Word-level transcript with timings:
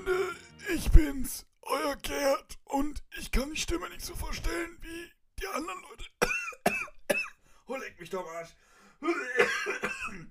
Freunde, 0.00 0.36
ich 0.74 0.90
bin's, 0.92 1.46
euer 1.62 1.96
Gerd. 1.96 2.58
Und 2.64 3.02
ich 3.18 3.30
kann 3.30 3.50
die 3.50 3.60
Stimme 3.60 3.88
nicht 3.90 4.04
so 4.04 4.14
verstellen 4.14 4.78
wie 4.80 5.10
die 5.40 5.46
anderen 5.48 5.82
Leute. 5.82 6.04
oh, 7.66 7.76
leck 7.76 7.98
mich 8.00 8.10
doch 8.10 8.20
am 8.20 8.36
Arsch. 8.36 8.54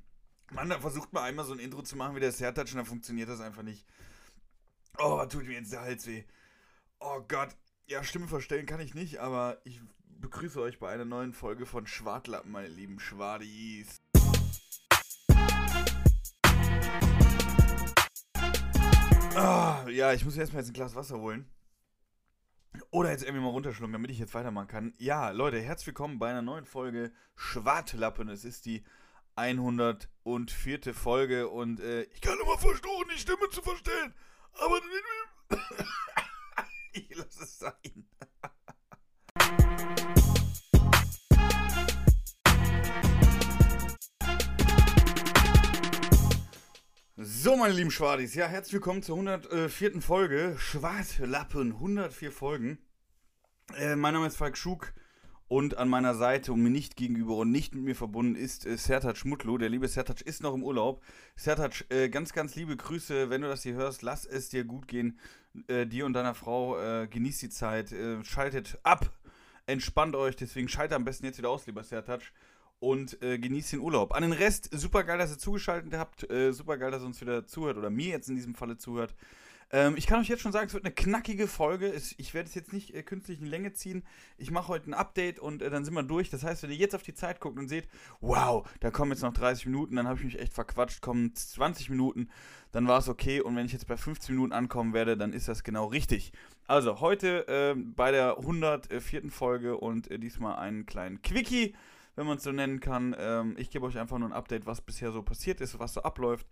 Mann, 0.52 0.70
da 0.70 0.80
versucht 0.80 1.14
mal 1.14 1.24
einmal 1.24 1.46
so 1.46 1.54
ein 1.54 1.60
Intro 1.60 1.84
zu 1.84 1.96
machen 1.96 2.16
wie 2.16 2.20
der 2.20 2.32
Sertac 2.32 2.68
und 2.70 2.78
dann 2.78 2.86
funktioniert 2.86 3.30
das 3.30 3.42
einfach 3.42 3.64
nicht. 3.64 3.86
Oh, 4.98 5.24
tut 5.26 5.46
mir 5.46 5.60
jetzt 5.60 5.72
der 5.72 5.82
Hals 5.82 6.08
weh. 6.08 6.24
Oh 7.00 7.22
Gott. 7.28 7.56
Ja, 7.88 8.04
Stimme 8.04 8.28
verstellen 8.28 8.66
kann 8.66 8.80
ich 8.80 8.96
nicht, 8.96 9.20
aber 9.20 9.62
ich 9.66 9.82
begrüße 10.20 10.60
euch 10.62 10.80
bei 10.80 10.90
einer 10.90 11.06
neuen 11.06 11.34
Folge 11.34 11.66
von 11.66 11.86
Schwartlappen, 11.86 12.52
meine 12.52 12.68
lieben 12.68 13.00
Schwadis. 13.00 13.98
Ja, 20.00 20.14
ich 20.14 20.24
muss 20.24 20.38
erstmal 20.38 20.62
jetzt 20.62 20.70
ein 20.70 20.74
Glas 20.74 20.96
Wasser 20.96 21.20
holen. 21.20 21.46
Oder 22.90 23.12
jetzt 23.12 23.24
irgendwie 23.24 23.44
mal 23.44 23.50
runterschlucken, 23.50 23.92
damit 23.92 24.12
ich 24.12 24.18
jetzt 24.18 24.34
weitermachen 24.34 24.70
kann. 24.70 24.94
Ja, 24.98 25.32
Leute, 25.32 25.60
herzlich 25.60 25.88
willkommen 25.88 26.20
bei 26.20 26.30
einer 26.30 26.42
neuen 26.42 26.66
Folge 26.66 27.12
Schwartlappen. 27.36 28.30
Es 28.30 28.46
ist 28.46 28.66
die 28.66 28.86
104. 29.36 30.94
Folge 30.94 31.50
und 31.50 31.82
äh, 31.82 32.04
ich 32.04 32.22
kann 32.22 32.40
immer 32.42 32.58
versuchen, 32.58 33.10
die 33.14 33.20
Stimme 33.20 33.50
zu 33.52 33.62
verstellen. 33.62 34.14
Aber 34.54 34.80
ich 36.94 37.14
lasse 37.18 37.44
es 37.44 37.60
sein. 37.60 38.08
So, 47.22 47.58
meine 47.58 47.74
lieben 47.74 47.92
Schwadis, 47.92 48.34
ja, 48.34 48.48
herzlich 48.48 48.76
willkommen 48.76 49.04
zur 49.04 49.18
104. 49.18 50.02
Folge. 50.02 50.56
Schwartlappen, 50.58 51.74
104 51.74 52.32
Folgen. 52.32 52.78
Äh, 53.78 53.98
mein 53.98 54.14
Name 54.14 54.28
ist 54.28 54.38
Falk 54.38 54.56
Schug 54.56 54.94
und 55.50 55.78
an 55.78 55.90
meiner 55.90 56.16
Seite 56.16 56.54
und 56.54 56.64
mir 56.64 56.70
nicht 56.70 56.96
gegenüber 56.96 57.36
und 57.36 57.52
nicht 57.52 57.76
mit 57.76 57.84
mir 57.84 57.96
verbunden 57.98 58.36
ist 58.36 58.66
äh, 58.66 58.78
Sertac 58.78 59.26
Mutlu. 59.26 59.58
Der 59.58 59.68
liebe 59.68 59.90
Sertac 59.90 60.22
ist 60.22 60.42
noch 60.42 60.54
im 60.54 60.64
Urlaub. 60.64 61.04
Sertac, 61.36 61.84
äh, 61.90 62.08
ganz, 62.08 62.32
ganz 62.32 62.56
liebe 62.56 62.78
Grüße, 62.78 63.30
wenn 63.30 63.42
du 63.42 63.50
das 63.50 63.64
hier 63.64 63.74
hörst. 63.74 64.02
Lass 64.02 64.26
es 64.26 64.48
dir 64.48 64.64
gut 64.64 64.88
gehen. 64.88 65.20
Äh, 65.68 65.88
dir 65.88 66.06
und 66.06 66.14
deiner 66.14 66.36
Frau 66.36 66.80
äh, 66.80 67.10
genießt 67.10 67.42
die 67.42 67.50
Zeit. 67.50 67.92
Äh, 67.92 68.24
schaltet 68.24 68.80
ab. 68.84 69.12
Entspannt 69.66 70.16
euch. 70.16 70.38
Deswegen 70.38 70.70
schaltet 70.70 70.96
am 70.96 71.04
besten 71.04 71.26
jetzt 71.26 71.38
wieder 71.38 71.50
aus, 71.50 71.68
lieber 71.68 71.84
Sertac 71.84 72.22
und 72.80 73.22
äh, 73.22 73.38
genießt 73.38 73.74
den 73.74 73.80
Urlaub. 73.80 74.16
An 74.16 74.22
den 74.22 74.32
Rest, 74.32 74.70
super 74.72 75.04
geil, 75.04 75.18
dass 75.18 75.32
ihr 75.32 75.38
zugeschaltet 75.38 75.94
habt. 75.94 76.30
Äh, 76.30 76.52
super 76.54 76.78
geil, 76.78 76.92
dass 76.92 77.04
ihr 77.04 77.08
uns 77.08 77.22
wieder 77.22 77.46
zuhört 77.46 77.78
oder 77.78 77.90
mir 77.90 78.10
jetzt 78.10 78.30
in 78.30 78.36
diesem 78.36 78.56
Falle 78.56 78.78
zuhört. 78.78 79.14
Ähm, 79.72 79.96
ich 79.98 80.08
kann 80.08 80.20
euch 80.20 80.28
jetzt 80.28 80.42
schon 80.42 80.52
sagen, 80.52 80.68
es 80.68 80.74
wird 80.74 80.86
eine 80.86 80.94
knackige 80.94 81.48
Folge. 81.48 81.94
Ich 82.18 82.34
werde 82.34 82.50
es 82.50 82.56
jetzt 82.56 82.74
nicht 82.74 82.96
äh, 82.96 83.04
künstlich 83.04 83.40
in 83.40 83.46
Länge 83.46 83.74
ziehen. 83.74 84.04
Ich 84.38 84.50
mache 84.50 84.70
heute 84.70 84.90
ein 84.90 84.94
Update 84.96 85.40
und 85.40 85.62
äh, 85.62 85.70
dann 85.70 85.86
sind 85.86 85.94
wir 85.94 86.02
durch. 86.04 86.30
Das 86.30 86.44
heißt, 86.44 86.64
wenn 86.64 86.72
ihr 86.72 86.78
jetzt 86.78 86.96
auf 86.96 87.04
die 87.04 87.14
Zeit 87.14 87.40
guckt 87.40 87.60
und 87.60 87.68
seht, 87.68 87.88
wow, 88.20 88.68
da 88.80 88.90
kommen 88.90 89.12
jetzt 89.12 89.22
noch 89.22 89.34
30 89.34 89.68
Minuten, 89.68 89.96
dann 89.96 90.08
habe 90.08 90.18
ich 90.18 90.26
mich 90.26 90.40
echt 90.40 90.54
verquatscht, 90.54 91.02
kommen 91.02 91.36
20 91.36 91.92
Minuten, 91.92 92.30
dann 92.72 92.88
war 92.88 93.00
es 93.00 93.10
okay. 93.10 93.42
Und 93.42 93.56
wenn 93.56 93.68
ich 93.68 93.74
jetzt 93.74 93.88
bei 93.88 93.98
15 93.98 94.34
Minuten 94.34 94.54
ankommen 94.54 94.94
werde, 94.94 95.18
dann 95.18 95.34
ist 95.34 95.48
das 95.48 95.64
genau 95.64 95.86
richtig. 95.86 96.32
Also, 96.66 97.00
heute 97.00 97.48
äh, 97.48 97.76
bei 97.76 98.12
der 98.12 98.38
104. 98.38 99.30
Folge 99.30 99.78
und 99.78 100.10
äh, 100.10 100.18
diesmal 100.18 100.58
einen 100.58 100.88
kleinen 100.88 101.22
Quickie 101.22 101.76
wenn 102.20 102.28
man 102.28 102.38
es 102.38 102.44
so 102.44 102.52
nennen 102.52 102.82
kann. 102.82 103.16
Ähm, 103.18 103.56
ich 103.58 103.70
gebe 103.70 103.86
euch 103.86 103.98
einfach 103.98 104.18
nur 104.18 104.28
ein 104.28 104.34
Update, 104.34 104.66
was 104.66 104.82
bisher 104.82 105.14
so 105.14 105.24
passiert 105.24 105.62
ist, 105.62 105.80
was 105.80 105.94
so 105.94 106.04
abläuft. 106.04 106.46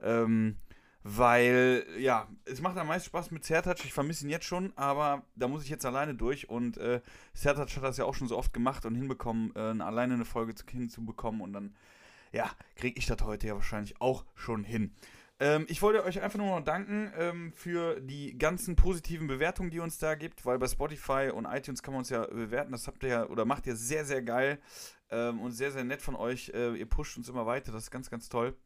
Ähm, 0.00 0.56
weil, 1.04 1.86
ja, 1.96 2.26
es 2.44 2.60
macht 2.60 2.76
am 2.76 2.88
meisten 2.88 3.06
Spaß 3.06 3.30
mit 3.30 3.44
Sertac. 3.44 3.84
Ich 3.84 3.92
vermisse 3.92 4.24
ihn 4.24 4.30
jetzt 4.30 4.46
schon, 4.46 4.72
aber 4.74 5.22
da 5.36 5.46
muss 5.46 5.62
ich 5.62 5.70
jetzt 5.70 5.86
alleine 5.86 6.16
durch. 6.16 6.48
Und 6.48 6.76
äh, 6.76 7.00
Sertac 7.34 7.70
hat 7.76 7.84
das 7.84 7.98
ja 7.98 8.04
auch 8.04 8.16
schon 8.16 8.26
so 8.26 8.36
oft 8.36 8.52
gemacht 8.52 8.84
und 8.84 8.96
hinbekommen, 8.96 9.52
äh, 9.54 9.60
alleine 9.60 10.14
eine 10.14 10.24
Folge 10.24 10.56
zu, 10.56 10.64
hinzubekommen. 10.68 11.40
Und 11.40 11.52
dann, 11.52 11.76
ja, 12.32 12.50
kriege 12.74 12.98
ich 12.98 13.06
das 13.06 13.22
heute 13.22 13.46
ja 13.46 13.54
wahrscheinlich 13.54 14.00
auch 14.00 14.24
schon 14.34 14.64
hin. 14.64 14.92
Ähm, 15.42 15.66
ich 15.68 15.82
wollte 15.82 16.04
euch 16.04 16.22
einfach 16.22 16.38
nur 16.38 16.56
noch 16.56 16.64
danken 16.64 17.12
ähm, 17.18 17.52
für 17.52 17.98
die 18.00 18.38
ganzen 18.38 18.76
positiven 18.76 19.26
Bewertungen, 19.26 19.70
die 19.70 19.80
uns 19.80 19.98
da 19.98 20.14
gibt, 20.14 20.46
weil 20.46 20.56
bei 20.60 20.68
Spotify 20.68 21.32
und 21.34 21.46
iTunes 21.46 21.82
kann 21.82 21.94
man 21.94 22.02
uns 22.02 22.10
ja 22.10 22.24
bewerten. 22.26 22.70
Das 22.70 22.86
habt 22.86 23.02
ihr 23.02 23.08
ja 23.08 23.26
oder 23.26 23.44
macht 23.44 23.66
ihr 23.66 23.74
sehr, 23.74 24.04
sehr 24.04 24.22
geil 24.22 24.60
ähm, 25.10 25.40
und 25.40 25.50
sehr, 25.50 25.72
sehr 25.72 25.82
nett 25.82 26.00
von 26.00 26.14
euch. 26.14 26.52
Äh, 26.54 26.76
ihr 26.76 26.86
pusht 26.86 27.16
uns 27.16 27.28
immer 27.28 27.44
weiter, 27.44 27.72
das 27.72 27.84
ist 27.84 27.90
ganz, 27.90 28.08
ganz 28.08 28.28
toll. 28.28 28.56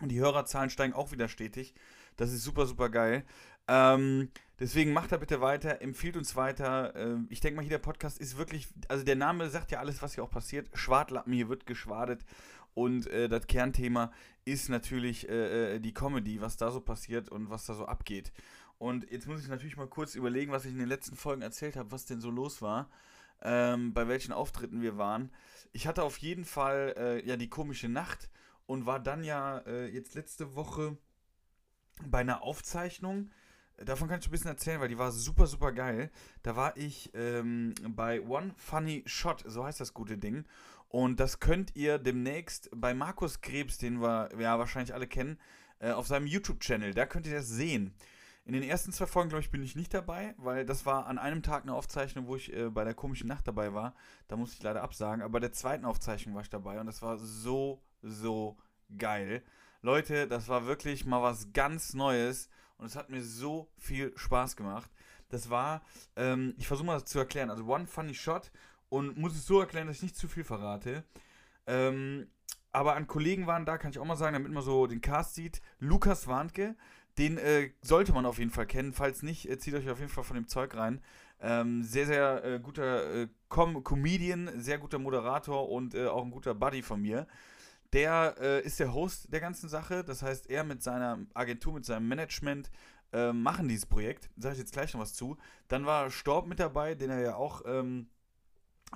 Und 0.00 0.10
die 0.10 0.20
Hörerzahlen 0.20 0.70
steigen 0.70 0.92
auch 0.92 1.10
wieder 1.10 1.26
stetig. 1.26 1.74
Das 2.16 2.32
ist 2.32 2.44
super, 2.44 2.66
super 2.66 2.88
geil. 2.88 3.24
Ähm, 3.66 4.30
deswegen 4.60 4.92
macht 4.92 5.10
da 5.10 5.16
bitte 5.16 5.40
weiter, 5.40 5.82
empfiehlt 5.82 6.16
uns 6.16 6.36
weiter. 6.36 6.94
Ähm, 6.94 7.26
ich 7.30 7.40
denke 7.40 7.56
mal, 7.56 7.62
hier 7.62 7.70
der 7.70 7.78
Podcast 7.78 8.20
ist 8.20 8.38
wirklich, 8.38 8.68
also 8.86 9.04
der 9.04 9.16
Name 9.16 9.50
sagt 9.50 9.72
ja 9.72 9.80
alles, 9.80 10.02
was 10.02 10.14
hier 10.14 10.22
auch 10.22 10.30
passiert. 10.30 10.68
Schwartlappen, 10.72 11.32
hier 11.32 11.48
wird 11.48 11.66
geschwadet. 11.66 12.24
Und 12.76 13.06
äh, 13.06 13.30
das 13.30 13.46
Kernthema 13.46 14.12
ist 14.44 14.68
natürlich 14.68 15.26
äh, 15.30 15.76
äh, 15.76 15.80
die 15.80 15.94
Comedy, 15.94 16.42
was 16.42 16.58
da 16.58 16.70
so 16.70 16.82
passiert 16.82 17.30
und 17.30 17.48
was 17.48 17.64
da 17.64 17.72
so 17.72 17.86
abgeht. 17.86 18.34
Und 18.76 19.10
jetzt 19.10 19.26
muss 19.26 19.40
ich 19.40 19.48
natürlich 19.48 19.78
mal 19.78 19.86
kurz 19.86 20.14
überlegen, 20.14 20.52
was 20.52 20.66
ich 20.66 20.72
in 20.72 20.78
den 20.78 20.88
letzten 20.88 21.16
Folgen 21.16 21.40
erzählt 21.40 21.76
habe, 21.76 21.90
was 21.90 22.04
denn 22.04 22.20
so 22.20 22.30
los 22.30 22.60
war, 22.60 22.90
ähm, 23.40 23.94
bei 23.94 24.08
welchen 24.08 24.32
Auftritten 24.32 24.82
wir 24.82 24.98
waren. 24.98 25.32
Ich 25.72 25.86
hatte 25.86 26.02
auf 26.02 26.18
jeden 26.18 26.44
Fall 26.44 26.94
äh, 26.98 27.26
ja 27.26 27.38
die 27.38 27.48
komische 27.48 27.88
Nacht 27.88 28.28
und 28.66 28.84
war 28.84 29.00
dann 29.00 29.24
ja 29.24 29.60
äh, 29.60 29.86
jetzt 29.88 30.14
letzte 30.14 30.54
Woche 30.54 30.98
bei 32.04 32.18
einer 32.18 32.42
Aufzeichnung. 32.42 33.30
Davon 33.78 34.08
kann 34.08 34.20
ich 34.20 34.28
ein 34.28 34.30
bisschen 34.30 34.50
erzählen, 34.50 34.80
weil 34.80 34.88
die 34.90 34.98
war 34.98 35.12
super, 35.12 35.46
super 35.46 35.72
geil. 35.72 36.10
Da 36.42 36.56
war 36.56 36.76
ich 36.76 37.10
ähm, 37.14 37.74
bei 37.88 38.20
One 38.20 38.52
Funny 38.58 39.02
Shot, 39.06 39.44
so 39.46 39.64
heißt 39.64 39.80
das 39.80 39.94
gute 39.94 40.18
Ding. 40.18 40.44
Und 40.88 41.20
das 41.20 41.40
könnt 41.40 41.74
ihr 41.74 41.98
demnächst 41.98 42.70
bei 42.74 42.94
Markus 42.94 43.40
Krebs, 43.40 43.78
den 43.78 44.00
wir 44.00 44.30
ja 44.38 44.58
wahrscheinlich 44.58 44.94
alle 44.94 45.06
kennen, 45.06 45.38
äh, 45.78 45.90
auf 45.90 46.06
seinem 46.06 46.26
YouTube-Channel, 46.26 46.94
da 46.94 47.06
könnt 47.06 47.26
ihr 47.26 47.34
das 47.34 47.48
sehen. 47.48 47.94
In 48.44 48.52
den 48.52 48.62
ersten 48.62 48.92
zwei 48.92 49.06
Folgen, 49.06 49.28
glaube 49.28 49.42
ich, 49.42 49.50
bin 49.50 49.62
ich 49.64 49.74
nicht 49.74 49.92
dabei, 49.92 50.34
weil 50.38 50.64
das 50.64 50.86
war 50.86 51.06
an 51.06 51.18
einem 51.18 51.42
Tag 51.42 51.64
eine 51.64 51.74
Aufzeichnung, 51.74 52.28
wo 52.28 52.36
ich 52.36 52.52
äh, 52.52 52.70
bei 52.70 52.84
der 52.84 52.94
komischen 52.94 53.26
Nacht 53.26 53.48
dabei 53.48 53.74
war. 53.74 53.94
Da 54.28 54.36
musste 54.36 54.56
ich 54.56 54.62
leider 54.62 54.82
absagen. 54.82 55.20
Aber 55.20 55.32
bei 55.32 55.40
der 55.40 55.52
zweiten 55.52 55.84
Aufzeichnung 55.84 56.36
war 56.36 56.42
ich 56.42 56.50
dabei 56.50 56.78
und 56.78 56.86
das 56.86 57.02
war 57.02 57.18
so, 57.18 57.82
so 58.02 58.56
geil. 58.96 59.42
Leute, 59.82 60.28
das 60.28 60.46
war 60.46 60.64
wirklich 60.64 61.04
mal 61.04 61.22
was 61.22 61.52
ganz 61.52 61.92
Neues 61.92 62.48
und 62.78 62.86
es 62.86 62.94
hat 62.94 63.10
mir 63.10 63.22
so 63.22 63.68
viel 63.78 64.16
Spaß 64.16 64.54
gemacht. 64.54 64.92
Das 65.28 65.50
war, 65.50 65.82
ähm, 66.14 66.54
ich 66.56 66.68
versuche 66.68 66.86
mal 66.86 66.94
das 66.94 67.06
zu 67.06 67.18
erklären. 67.18 67.50
Also 67.50 67.66
One 67.66 67.86
Funny 67.86 68.14
Shot 68.14 68.52
und 68.88 69.16
muss 69.16 69.34
es 69.34 69.46
so 69.46 69.60
erklären, 69.60 69.86
dass 69.86 69.96
ich 69.96 70.02
nicht 70.02 70.16
zu 70.16 70.28
viel 70.28 70.44
verrate. 70.44 71.04
Ähm, 71.66 72.28
aber 72.72 72.94
an 72.94 73.06
Kollegen 73.06 73.46
waren 73.46 73.64
da, 73.64 73.78
kann 73.78 73.90
ich 73.90 73.98
auch 73.98 74.04
mal 74.04 74.16
sagen, 74.16 74.34
damit 74.34 74.52
man 74.52 74.62
so 74.62 74.86
den 74.86 75.00
Cast 75.00 75.34
sieht. 75.34 75.62
Lukas 75.78 76.26
Warnke, 76.26 76.76
den 77.18 77.38
äh, 77.38 77.70
sollte 77.80 78.12
man 78.12 78.26
auf 78.26 78.38
jeden 78.38 78.50
Fall 78.50 78.66
kennen. 78.66 78.92
Falls 78.92 79.22
nicht, 79.22 79.48
äh, 79.48 79.58
zieht 79.58 79.74
euch 79.74 79.88
auf 79.88 79.98
jeden 79.98 80.10
Fall 80.10 80.24
von 80.24 80.36
dem 80.36 80.46
Zeug 80.46 80.76
rein. 80.76 81.00
Ähm, 81.40 81.82
sehr, 81.82 82.06
sehr 82.06 82.44
äh, 82.44 82.60
guter 82.60 83.22
äh, 83.22 83.28
Com 83.48 83.82
Comedian, 83.82 84.50
sehr 84.60 84.78
guter 84.78 84.98
Moderator 84.98 85.68
und 85.70 85.94
äh, 85.94 86.06
auch 86.06 86.22
ein 86.22 86.30
guter 86.30 86.54
Buddy 86.54 86.82
von 86.82 87.00
mir. 87.00 87.26
Der 87.92 88.34
äh, 88.40 88.62
ist 88.62 88.80
der 88.80 88.92
Host 88.92 89.32
der 89.32 89.40
ganzen 89.40 89.68
Sache. 89.68 90.04
Das 90.04 90.22
heißt, 90.22 90.50
er 90.50 90.64
mit 90.64 90.82
seiner 90.82 91.18
Agentur, 91.34 91.72
mit 91.74 91.84
seinem 91.84 92.08
Management 92.08 92.70
machen 93.32 93.68
dieses 93.68 93.86
Projekt. 93.86 94.28
Sage 94.36 94.54
ich 94.54 94.58
jetzt 94.58 94.72
gleich 94.72 94.92
noch 94.92 95.00
was 95.00 95.14
zu. 95.14 95.38
Dann 95.68 95.86
war 95.86 96.10
Storb 96.10 96.48
mit 96.48 96.58
dabei, 96.58 96.96
den 96.96 97.08
er 97.08 97.20
ja 97.20 97.36
auch. 97.36 97.62
Ähm, 97.64 98.08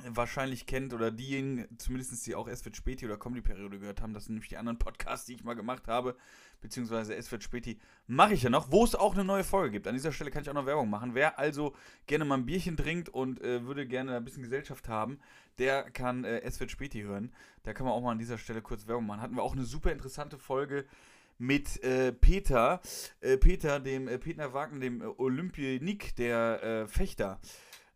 wahrscheinlich 0.08 0.66
kennt 0.66 0.92
oder 0.94 1.10
diejenigen, 1.10 1.66
zumindest 1.78 2.26
die 2.26 2.34
auch 2.34 2.48
Es 2.48 2.64
wird 2.64 2.76
Späti 2.76 3.06
oder 3.06 3.16
Comedy-Periode 3.16 3.78
gehört 3.78 4.00
haben, 4.00 4.14
das 4.14 4.24
sind 4.24 4.34
nämlich 4.34 4.48
die 4.48 4.56
anderen 4.56 4.78
Podcasts, 4.78 5.26
die 5.26 5.34
ich 5.34 5.44
mal 5.44 5.54
gemacht 5.54 5.88
habe, 5.88 6.16
beziehungsweise 6.60 7.14
Es 7.14 7.30
wird 7.30 7.42
Späti 7.42 7.78
mache 8.06 8.34
ich 8.34 8.42
ja 8.42 8.50
noch, 8.50 8.70
wo 8.70 8.84
es 8.84 8.94
auch 8.94 9.14
eine 9.14 9.24
neue 9.24 9.44
Folge 9.44 9.72
gibt. 9.72 9.86
An 9.86 9.94
dieser 9.94 10.12
Stelle 10.12 10.30
kann 10.30 10.42
ich 10.42 10.50
auch 10.50 10.54
noch 10.54 10.66
Werbung 10.66 10.90
machen. 10.90 11.14
Wer 11.14 11.38
also 11.38 11.74
gerne 12.06 12.24
mal 12.24 12.36
ein 12.36 12.46
Bierchen 12.46 12.76
trinkt 12.76 13.08
und 13.08 13.40
äh, 13.42 13.64
würde 13.64 13.86
gerne 13.86 14.16
ein 14.16 14.24
bisschen 14.24 14.42
Gesellschaft 14.42 14.88
haben, 14.88 15.18
der 15.58 15.90
kann 15.90 16.24
äh, 16.24 16.40
Es 16.40 16.60
wird 16.60 16.70
Späti 16.70 17.02
hören. 17.02 17.32
Da 17.62 17.72
kann 17.72 17.86
man 17.86 17.94
auch 17.94 18.00
mal 18.00 18.12
an 18.12 18.18
dieser 18.18 18.38
Stelle 18.38 18.62
kurz 18.62 18.86
Werbung 18.86 19.06
machen. 19.06 19.20
Hatten 19.20 19.36
wir 19.36 19.42
auch 19.42 19.54
eine 19.54 19.64
super 19.64 19.92
interessante 19.92 20.38
Folge 20.38 20.86
mit 21.40 21.82
äh, 21.82 22.12
Peter, 22.12 22.80
äh, 23.20 23.38
Peter, 23.38 23.80
dem 23.80 24.08
äh, 24.08 24.18
Peter 24.18 24.52
Wagner, 24.52 24.80
dem 24.80 25.00
äh, 25.00 25.06
Olympionik, 25.06 26.14
der 26.16 26.86
Fechter. 26.88 27.40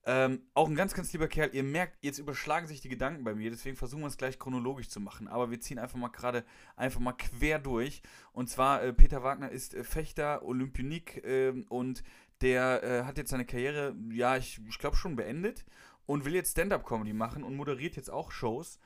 Ähm, 0.06 0.42
auch 0.52 0.68
ein 0.68 0.74
ganz, 0.74 0.92
ganz 0.92 1.12
lieber 1.12 1.28
Kerl. 1.28 1.50
Ihr 1.54 1.62
merkt, 1.62 1.96
jetzt 2.02 2.18
überschlagen 2.18 2.66
sich 2.66 2.82
die 2.82 2.90
Gedanken 2.90 3.24
bei 3.24 3.34
mir, 3.34 3.50
deswegen 3.50 3.76
versuchen 3.76 4.02
wir 4.02 4.08
es 4.08 4.18
gleich 4.18 4.38
chronologisch 4.38 4.88
zu 4.88 5.00
machen. 5.00 5.28
Aber 5.28 5.50
wir 5.50 5.60
ziehen 5.60 5.78
einfach 5.78 5.98
mal 5.98 6.08
gerade 6.08 6.44
einfach 6.76 7.00
mal 7.00 7.14
quer 7.14 7.58
durch. 7.58 8.02
Und 8.32 8.50
zwar, 8.50 8.82
äh, 8.82 8.92
Peter 8.92 9.22
Wagner 9.22 9.50
ist 9.50 9.74
äh, 9.74 9.82
Fechter, 9.82 10.44
Olympionik 10.44 11.24
äh, 11.24 11.54
und 11.68 12.02
der 12.42 12.82
äh, 12.82 13.04
hat 13.04 13.16
jetzt 13.16 13.30
seine 13.30 13.46
Karriere, 13.46 13.96
ja, 14.10 14.36
ich, 14.36 14.60
ich 14.68 14.78
glaube 14.78 14.96
schon 14.96 15.16
beendet 15.16 15.64
und 16.04 16.26
will 16.26 16.34
jetzt 16.34 16.52
Stand-Up-Comedy 16.52 17.14
machen 17.14 17.42
und 17.42 17.56
moderiert 17.56 17.96
jetzt 17.96 18.10
auch 18.10 18.30
Shows. 18.30 18.78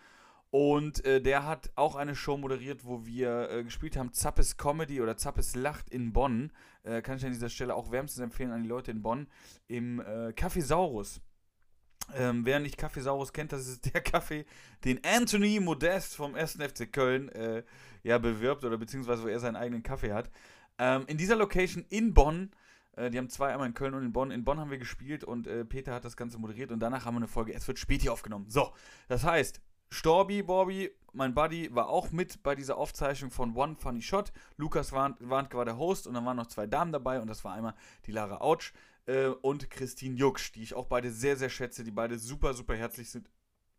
Und 0.51 1.05
äh, 1.05 1.21
der 1.21 1.45
hat 1.47 1.71
auch 1.75 1.95
eine 1.95 2.15
Show 2.15 2.39
moderiert, 2.39 2.85
wo 2.87 3.05
wir 3.05 3.51
äh, 3.51 3.65
gespielt 3.65 3.97
haben, 3.97 4.13
Zappes 4.13 4.57
Comedy 4.57 5.03
oder 5.03 5.17
Zappes 5.17 5.55
Lacht 5.55 5.91
in 5.91 6.13
Bonn. 6.13 6.53
Äh, 6.85 7.03
kann 7.03 7.19
ich 7.19 7.25
an 7.27 7.33
dieser 7.33 7.51
Stelle 7.51 7.75
auch 7.75 7.91
wärmstens 7.91 8.23
empfehlen 8.23 8.53
an 8.53 8.63
die 8.63 8.69
Leute 8.69 8.91
in 8.91 9.03
Bonn. 9.03 9.27
Im 9.67 10.01
äh, 10.01 10.33
Kaffeesaurus. 10.33 11.21
Ähm, 12.15 12.47
wer 12.47 12.61
nicht 12.61 12.79
Kaffeesaurus 12.79 13.35
kennt, 13.35 13.53
das 13.53 13.69
ist 13.69 13.85
der 13.95 14.01
Kaffee, 14.01 14.47
den 14.85 15.01
Anthony 15.05 15.61
Modest 15.61 16.17
vom 16.17 16.35
1. 16.35 16.53
FC 16.53 16.91
Köln 16.91 17.29
äh, 17.29 17.63
ja, 18.03 18.17
bewirbt 18.17 18.65
oder 18.65 18.79
beziehungsweise 18.79 19.25
wo 19.25 19.29
er 19.29 19.41
seinen 19.41 19.57
eigenen 19.57 19.83
Kaffee 19.83 20.15
hat. 20.15 20.31
Ähm, 20.79 21.05
in 21.09 21.19
dieser 21.19 21.37
Location 21.37 21.85
in 21.91 22.15
Bonn 22.15 22.51
äh, 22.99 23.11
die 23.11 23.19
haben 23.19 23.29
zwei, 23.29 23.53
einmal 23.53 23.69
in 23.69 23.75
Köln 23.75 23.95
und 23.95 24.05
in 24.05 24.13
Bonn. 24.13 24.31
In 24.31 24.45
Bonn 24.45 24.59
haben 24.59 24.71
wir 24.71 24.79
gespielt 24.79 25.25
und 25.25 25.47
äh, 25.47 25.65
Peter 25.65 25.95
hat 25.95 26.05
das 26.05 26.17
Ganze 26.17 26.39
moderiert 26.39 26.73
und 26.73 26.81
danach 26.81 27.05
haben 27.05 27.15
wir 27.15 27.19
eine 27.19 27.29
Folge 27.29 27.55
Es 27.55 27.67
wird 27.69 27.79
spät 27.79 28.03
hier 28.03 28.13
aufgenommen. 28.13 28.47
So, 28.49 28.73
das 29.09 29.25
heißt, 29.25 29.61
Storby, 29.91 30.43
Bobby, 30.43 30.91
mein 31.13 31.35
Buddy, 31.35 31.75
war 31.75 31.89
auch 31.89 32.11
mit 32.11 32.43
bei 32.43 32.55
dieser 32.55 32.77
Aufzeichnung 32.77 33.31
von 33.31 33.57
One 33.57 33.77
Funny 33.77 34.03
Shot. 34.03 34.33
Lukas 34.57 34.93
Warnke 34.93 35.57
war 35.57 35.65
der 35.65 35.79
Host 35.79 36.07
und 36.07 36.15
dann 36.15 36.27
waren 36.27 36.37
noch 36.37 36.47
zwei 36.47 36.67
Damen 36.67 36.93
dabei 36.93 37.21
und 37.21 37.29
das 37.29 37.45
war 37.45 37.55
einmal 37.55 37.75
die 38.07 38.13
Lara 38.13 38.39
Autsch 38.39 38.73
äh, 39.07 39.27
und 39.29 39.71
Christine 39.71 40.15
Jucksch, 40.17 40.53
die 40.53 40.63
ich 40.63 40.75
auch 40.75 40.87
beide 40.87 41.11
sehr, 41.11 41.37
sehr 41.37 41.49
schätze, 41.49 41.85
die 41.85 41.91
beide 41.91 42.19
super, 42.19 42.55
super 42.55 42.77
herzlich 42.77 43.11
sind. 43.11 43.31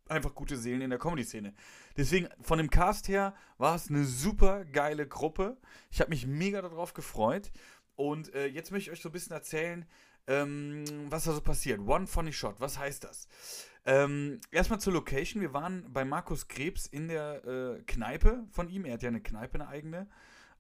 Einfach 0.07 0.33
gute 0.33 0.57
Seelen 0.57 0.81
in 0.81 0.89
der 0.89 0.97
Comedy-Szene. 0.97 1.53
Deswegen, 1.95 2.27
von 2.41 2.57
dem 2.57 2.71
Cast 2.71 3.07
her 3.07 3.35
war 3.59 3.75
es 3.75 3.89
eine 3.89 4.05
super 4.05 4.65
geile 4.65 5.07
Gruppe. 5.07 5.57
Ich 5.91 6.01
habe 6.01 6.09
mich 6.09 6.25
mega 6.25 6.63
darauf 6.63 6.95
gefreut. 6.95 7.51
Und 7.95 8.33
äh, 8.33 8.47
jetzt 8.47 8.71
möchte 8.71 8.89
ich 8.89 8.97
euch 8.97 9.03
so 9.03 9.09
ein 9.09 9.11
bisschen 9.11 9.33
erzählen, 9.33 9.85
ähm, 10.25 10.83
was 11.09 11.25
da 11.25 11.33
so 11.33 11.41
passiert. 11.41 11.79
One 11.81 12.07
Funny 12.07 12.33
Shot, 12.33 12.59
was 12.59 12.79
heißt 12.79 13.03
das? 13.03 13.27
Ähm, 13.89 14.39
erstmal 14.51 14.79
zur 14.79 14.93
Location. 14.93 15.41
Wir 15.41 15.51
waren 15.51 15.91
bei 15.91 16.05
Markus 16.05 16.47
Krebs 16.47 16.85
in 16.85 17.07
der 17.07 17.43
äh, 17.43 17.81
Kneipe 17.87 18.45
von 18.51 18.69
ihm. 18.69 18.85
Er 18.85 18.93
hat 18.93 19.01
ja 19.01 19.09
eine 19.09 19.19
Kneipe, 19.19 19.55
eine 19.55 19.67
eigene. 19.67 20.07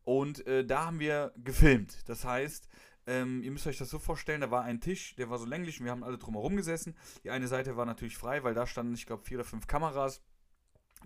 Und 0.03 0.47
äh, 0.47 0.65
da 0.65 0.87
haben 0.87 0.99
wir 0.99 1.31
gefilmt. 1.37 2.09
Das 2.09 2.25
heißt, 2.25 2.67
ähm, 3.05 3.43
ihr 3.43 3.51
müsst 3.51 3.67
euch 3.67 3.77
das 3.77 3.91
so 3.91 3.99
vorstellen, 3.99 4.41
da 4.41 4.49
war 4.49 4.63
ein 4.63 4.81
Tisch, 4.81 5.15
der 5.15 5.29
war 5.29 5.37
so 5.37 5.45
länglich 5.45 5.79
und 5.79 5.85
wir 5.85 5.91
haben 5.91 6.03
alle 6.03 6.17
drumherum 6.17 6.55
gesessen. 6.55 6.97
Die 7.23 7.29
eine 7.29 7.47
Seite 7.47 7.77
war 7.77 7.85
natürlich 7.85 8.17
frei, 8.17 8.43
weil 8.43 8.55
da 8.55 8.65
standen, 8.65 8.95
ich 8.95 9.05
glaube, 9.05 9.21
vier 9.21 9.37
oder 9.37 9.45
fünf 9.45 9.67
Kameras, 9.67 10.23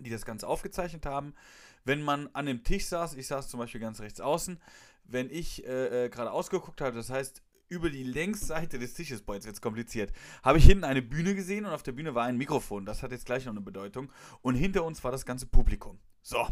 die 0.00 0.08
das 0.08 0.24
Ganze 0.24 0.48
aufgezeichnet 0.48 1.04
haben. 1.04 1.34
Wenn 1.84 2.00
man 2.00 2.30
an 2.32 2.46
dem 2.46 2.64
Tisch 2.64 2.86
saß, 2.86 3.16
ich 3.16 3.26
saß 3.26 3.48
zum 3.48 3.60
Beispiel 3.60 3.82
ganz 3.82 4.00
rechts 4.00 4.22
außen, 4.22 4.58
wenn 5.04 5.28
ich 5.28 5.66
äh, 5.66 6.06
äh 6.06 6.08
gerade 6.08 6.32
ausgeguckt 6.32 6.80
habe, 6.80 6.96
das 6.96 7.10
heißt, 7.10 7.42
über 7.68 7.90
die 7.90 8.02
Längsseite 8.02 8.78
des 8.78 8.94
Tisches, 8.94 9.22
boah, 9.22 9.34
jetzt 9.34 9.46
wird's 9.46 9.60
kompliziert, 9.60 10.12
habe 10.42 10.58
ich 10.58 10.64
hinten 10.64 10.84
eine 10.84 11.02
Bühne 11.02 11.34
gesehen 11.34 11.64
und 11.64 11.72
auf 11.72 11.82
der 11.82 11.92
Bühne 11.92 12.14
war 12.14 12.24
ein 12.24 12.36
Mikrofon. 12.36 12.86
Das 12.86 13.02
hat 13.02 13.10
jetzt 13.10 13.26
gleich 13.26 13.44
noch 13.44 13.52
eine 13.52 13.60
Bedeutung. 13.60 14.10
Und 14.42 14.54
hinter 14.54 14.84
uns 14.84 15.02
war 15.04 15.12
das 15.12 15.24
ganze 15.24 15.46
Publikum. 15.46 15.98
So. 16.22 16.46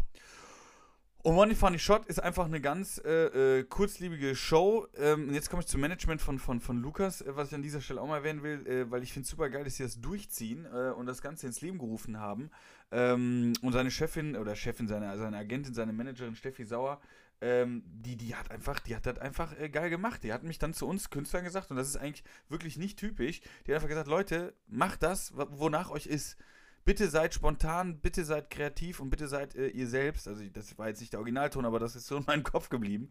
Und 1.24 1.36
Money 1.36 1.54
Funny 1.54 1.78
Shot 1.78 2.06
ist 2.06 2.20
einfach 2.20 2.46
eine 2.46 2.60
ganz 2.60 3.00
äh, 3.04 3.58
äh, 3.58 3.62
kurzliebige 3.62 4.34
Show. 4.34 4.88
Ähm, 4.96 5.28
und 5.28 5.34
jetzt 5.34 5.50
komme 5.50 5.62
ich 5.62 5.68
zum 5.68 5.80
Management 5.80 6.20
von, 6.20 6.40
von, 6.40 6.60
von 6.60 6.78
Lukas, 6.82 7.20
äh, 7.20 7.36
was 7.36 7.48
ich 7.48 7.54
an 7.54 7.62
dieser 7.62 7.80
Stelle 7.80 8.00
auch 8.00 8.08
mal 8.08 8.16
erwähnen 8.18 8.42
will, 8.42 8.66
äh, 8.66 8.90
weil 8.90 9.04
ich 9.04 9.12
finde 9.12 9.26
es 9.26 9.30
super 9.30 9.48
geil, 9.48 9.62
dass 9.62 9.76
sie 9.76 9.84
das 9.84 10.00
durchziehen 10.00 10.66
äh, 10.66 10.90
und 10.90 11.06
das 11.06 11.22
Ganze 11.22 11.46
ins 11.46 11.60
Leben 11.60 11.78
gerufen 11.78 12.18
haben. 12.18 12.50
Ähm, 12.90 13.52
und 13.62 13.72
seine 13.72 13.92
Chefin 13.92 14.36
oder 14.36 14.56
Chefin, 14.56 14.88
seine, 14.88 15.16
seine 15.16 15.36
Agentin, 15.36 15.74
seine 15.74 15.92
Managerin 15.92 16.34
Steffi 16.34 16.64
Sauer, 16.64 17.00
ähm, 17.42 17.82
die, 17.84 18.16
die 18.16 18.36
hat 18.36 18.50
einfach, 18.52 18.78
die 18.78 18.94
hat 18.94 19.04
das 19.04 19.18
einfach 19.18 19.58
äh, 19.58 19.68
geil 19.68 19.90
gemacht. 19.90 20.22
Die 20.22 20.32
hat 20.32 20.44
mich 20.44 20.60
dann 20.60 20.74
zu 20.74 20.86
uns 20.86 21.10
Künstlern 21.10 21.42
gesagt, 21.42 21.70
und 21.70 21.76
das 21.76 21.88
ist 21.88 21.96
eigentlich 21.96 22.22
wirklich 22.48 22.76
nicht 22.78 22.98
typisch, 22.98 23.40
die 23.66 23.72
hat 23.72 23.76
einfach 23.76 23.88
gesagt, 23.88 24.06
Leute, 24.06 24.54
macht 24.68 25.02
das, 25.02 25.32
wonach 25.34 25.90
euch 25.90 26.06
ist. 26.06 26.36
Bitte 26.84 27.08
seid 27.08 27.34
spontan, 27.34 28.00
bitte 28.00 28.24
seid 28.24 28.50
kreativ 28.50 29.00
und 29.00 29.10
bitte 29.10 29.28
seid 29.28 29.54
äh, 29.56 29.68
ihr 29.68 29.88
selbst. 29.88 30.28
Also 30.28 30.44
das 30.52 30.78
war 30.78 30.88
jetzt 30.88 31.00
nicht 31.00 31.12
der 31.12 31.20
Originalton, 31.20 31.64
aber 31.64 31.78
das 31.78 31.96
ist 31.96 32.06
so 32.06 32.16
in 32.16 32.24
meinem 32.24 32.44
Kopf 32.44 32.68
geblieben. 32.68 33.10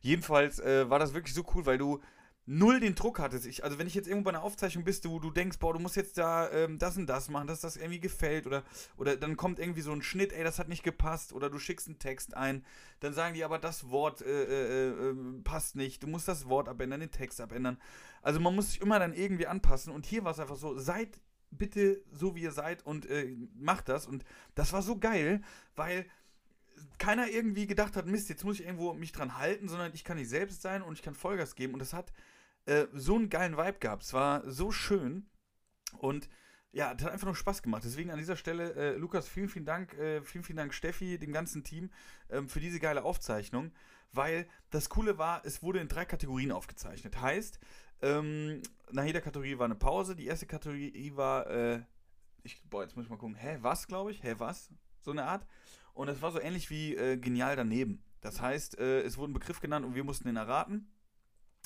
Jedenfalls 0.00 0.58
äh, 0.60 0.88
war 0.90 0.98
das 0.98 1.14
wirklich 1.14 1.34
so 1.34 1.44
cool, 1.54 1.66
weil 1.66 1.78
du 1.78 2.00
null 2.50 2.80
den 2.80 2.94
Druck 2.94 3.18
hattest. 3.18 3.44
Ich, 3.44 3.62
also 3.62 3.78
wenn 3.78 3.86
ich 3.86 3.94
jetzt 3.94 4.08
irgendwo 4.08 4.24
bei 4.24 4.30
einer 4.30 4.42
Aufzeichnung 4.42 4.82
bist, 4.82 5.06
wo 5.06 5.18
du 5.18 5.30
denkst, 5.30 5.58
boah, 5.58 5.74
du 5.74 5.80
musst 5.80 5.96
jetzt 5.96 6.16
da 6.16 6.50
ähm, 6.50 6.78
das 6.78 6.96
und 6.96 7.06
das 7.06 7.28
machen, 7.28 7.46
dass 7.46 7.60
das 7.60 7.76
irgendwie 7.76 8.00
gefällt 8.00 8.46
oder, 8.46 8.64
oder 8.96 9.16
dann 9.16 9.36
kommt 9.36 9.58
irgendwie 9.58 9.82
so 9.82 9.92
ein 9.92 10.00
Schnitt, 10.00 10.32
ey, 10.32 10.42
das 10.44 10.58
hat 10.58 10.68
nicht 10.68 10.82
gepasst 10.82 11.34
oder 11.34 11.50
du 11.50 11.58
schickst 11.58 11.88
einen 11.88 11.98
Text 11.98 12.34
ein, 12.34 12.64
dann 13.00 13.12
sagen 13.12 13.34
die 13.34 13.44
aber, 13.44 13.58
das 13.58 13.90
Wort 13.90 14.22
äh, 14.22 14.44
äh, 14.44 15.10
äh, 15.10 15.14
passt 15.44 15.76
nicht, 15.76 16.02
du 16.02 16.06
musst 16.06 16.26
das 16.26 16.48
Wort 16.48 16.70
abändern, 16.70 17.00
den 17.00 17.10
Text 17.10 17.38
abändern. 17.42 17.76
Also 18.22 18.40
man 18.40 18.54
muss 18.54 18.70
sich 18.70 18.80
immer 18.80 18.98
dann 18.98 19.12
irgendwie 19.12 19.46
anpassen 19.46 19.92
und 19.92 20.06
hier 20.06 20.24
war 20.24 20.32
es 20.32 20.40
einfach 20.40 20.56
so, 20.56 20.78
seid 20.78 21.20
bitte 21.50 22.02
so, 22.10 22.34
wie 22.34 22.42
ihr 22.42 22.52
seid 22.52 22.84
und 22.86 23.04
äh, 23.06 23.36
macht 23.58 23.90
das 23.90 24.06
und 24.06 24.24
das 24.54 24.72
war 24.72 24.80
so 24.80 24.98
geil, 24.98 25.42
weil 25.76 26.06
keiner 26.96 27.28
irgendwie 27.28 27.66
gedacht 27.66 27.94
hat, 27.94 28.06
Mist, 28.06 28.30
jetzt 28.30 28.44
muss 28.44 28.58
ich 28.58 28.64
irgendwo 28.64 28.94
mich 28.94 29.12
dran 29.12 29.36
halten, 29.36 29.68
sondern 29.68 29.92
ich 29.92 30.04
kann 30.04 30.16
nicht 30.16 30.30
selbst 30.30 30.62
sein 30.62 30.80
und 30.80 30.94
ich 30.94 31.02
kann 31.02 31.14
Vollgas 31.14 31.54
geben 31.54 31.74
und 31.74 31.80
das 31.80 31.92
hat 31.92 32.10
äh, 32.68 32.86
so 32.92 33.16
einen 33.16 33.30
geilen 33.30 33.56
Vibe 33.56 33.78
gehabt. 33.78 34.02
Es 34.02 34.12
war 34.12 34.48
so 34.50 34.70
schön 34.70 35.26
und 35.98 36.28
ja, 36.70 36.92
das 36.94 37.06
hat 37.06 37.12
einfach 37.12 37.26
nur 37.26 37.34
Spaß 37.34 37.62
gemacht. 37.62 37.82
Deswegen 37.84 38.10
an 38.10 38.18
dieser 38.18 38.36
Stelle, 38.36 38.74
äh, 38.74 38.96
Lukas, 38.96 39.26
vielen, 39.26 39.48
vielen 39.48 39.64
Dank, 39.64 39.94
äh, 39.94 40.20
vielen, 40.22 40.44
vielen 40.44 40.58
Dank, 40.58 40.74
Steffi, 40.74 41.18
dem 41.18 41.32
ganzen 41.32 41.64
Team 41.64 41.90
ähm, 42.28 42.48
für 42.48 42.60
diese 42.60 42.78
geile 42.78 43.04
Aufzeichnung, 43.04 43.72
weil 44.12 44.46
das 44.70 44.90
Coole 44.90 45.16
war, 45.16 45.44
es 45.46 45.62
wurde 45.62 45.80
in 45.80 45.88
drei 45.88 46.04
Kategorien 46.04 46.52
aufgezeichnet. 46.52 47.20
Heißt, 47.20 47.58
ähm, 48.02 48.60
nach 48.92 49.04
jeder 49.04 49.22
Kategorie 49.22 49.58
war 49.58 49.64
eine 49.64 49.74
Pause. 49.74 50.14
Die 50.14 50.26
erste 50.26 50.46
Kategorie 50.46 51.12
war, 51.16 51.46
äh, 51.48 51.82
ich, 52.42 52.62
boah, 52.68 52.82
jetzt 52.82 52.96
muss 52.96 53.06
ich 53.06 53.10
mal 53.10 53.16
gucken, 53.16 53.34
hä, 53.34 53.58
was, 53.62 53.86
glaube 53.86 54.10
ich? 54.10 54.22
Hä, 54.22 54.34
was? 54.36 54.70
So 55.00 55.10
eine 55.10 55.24
Art. 55.24 55.46
Und 55.94 56.06
das 56.06 56.20
war 56.20 56.32
so 56.32 56.40
ähnlich 56.40 56.68
wie 56.68 56.94
äh, 56.94 57.16
genial 57.16 57.56
daneben. 57.56 58.04
Das 58.20 58.42
heißt, 58.42 58.78
äh, 58.78 59.00
es 59.00 59.16
wurde 59.16 59.32
ein 59.32 59.34
Begriff 59.34 59.60
genannt 59.60 59.86
und 59.86 59.94
wir 59.94 60.04
mussten 60.04 60.28
den 60.28 60.36
erraten. 60.36 60.92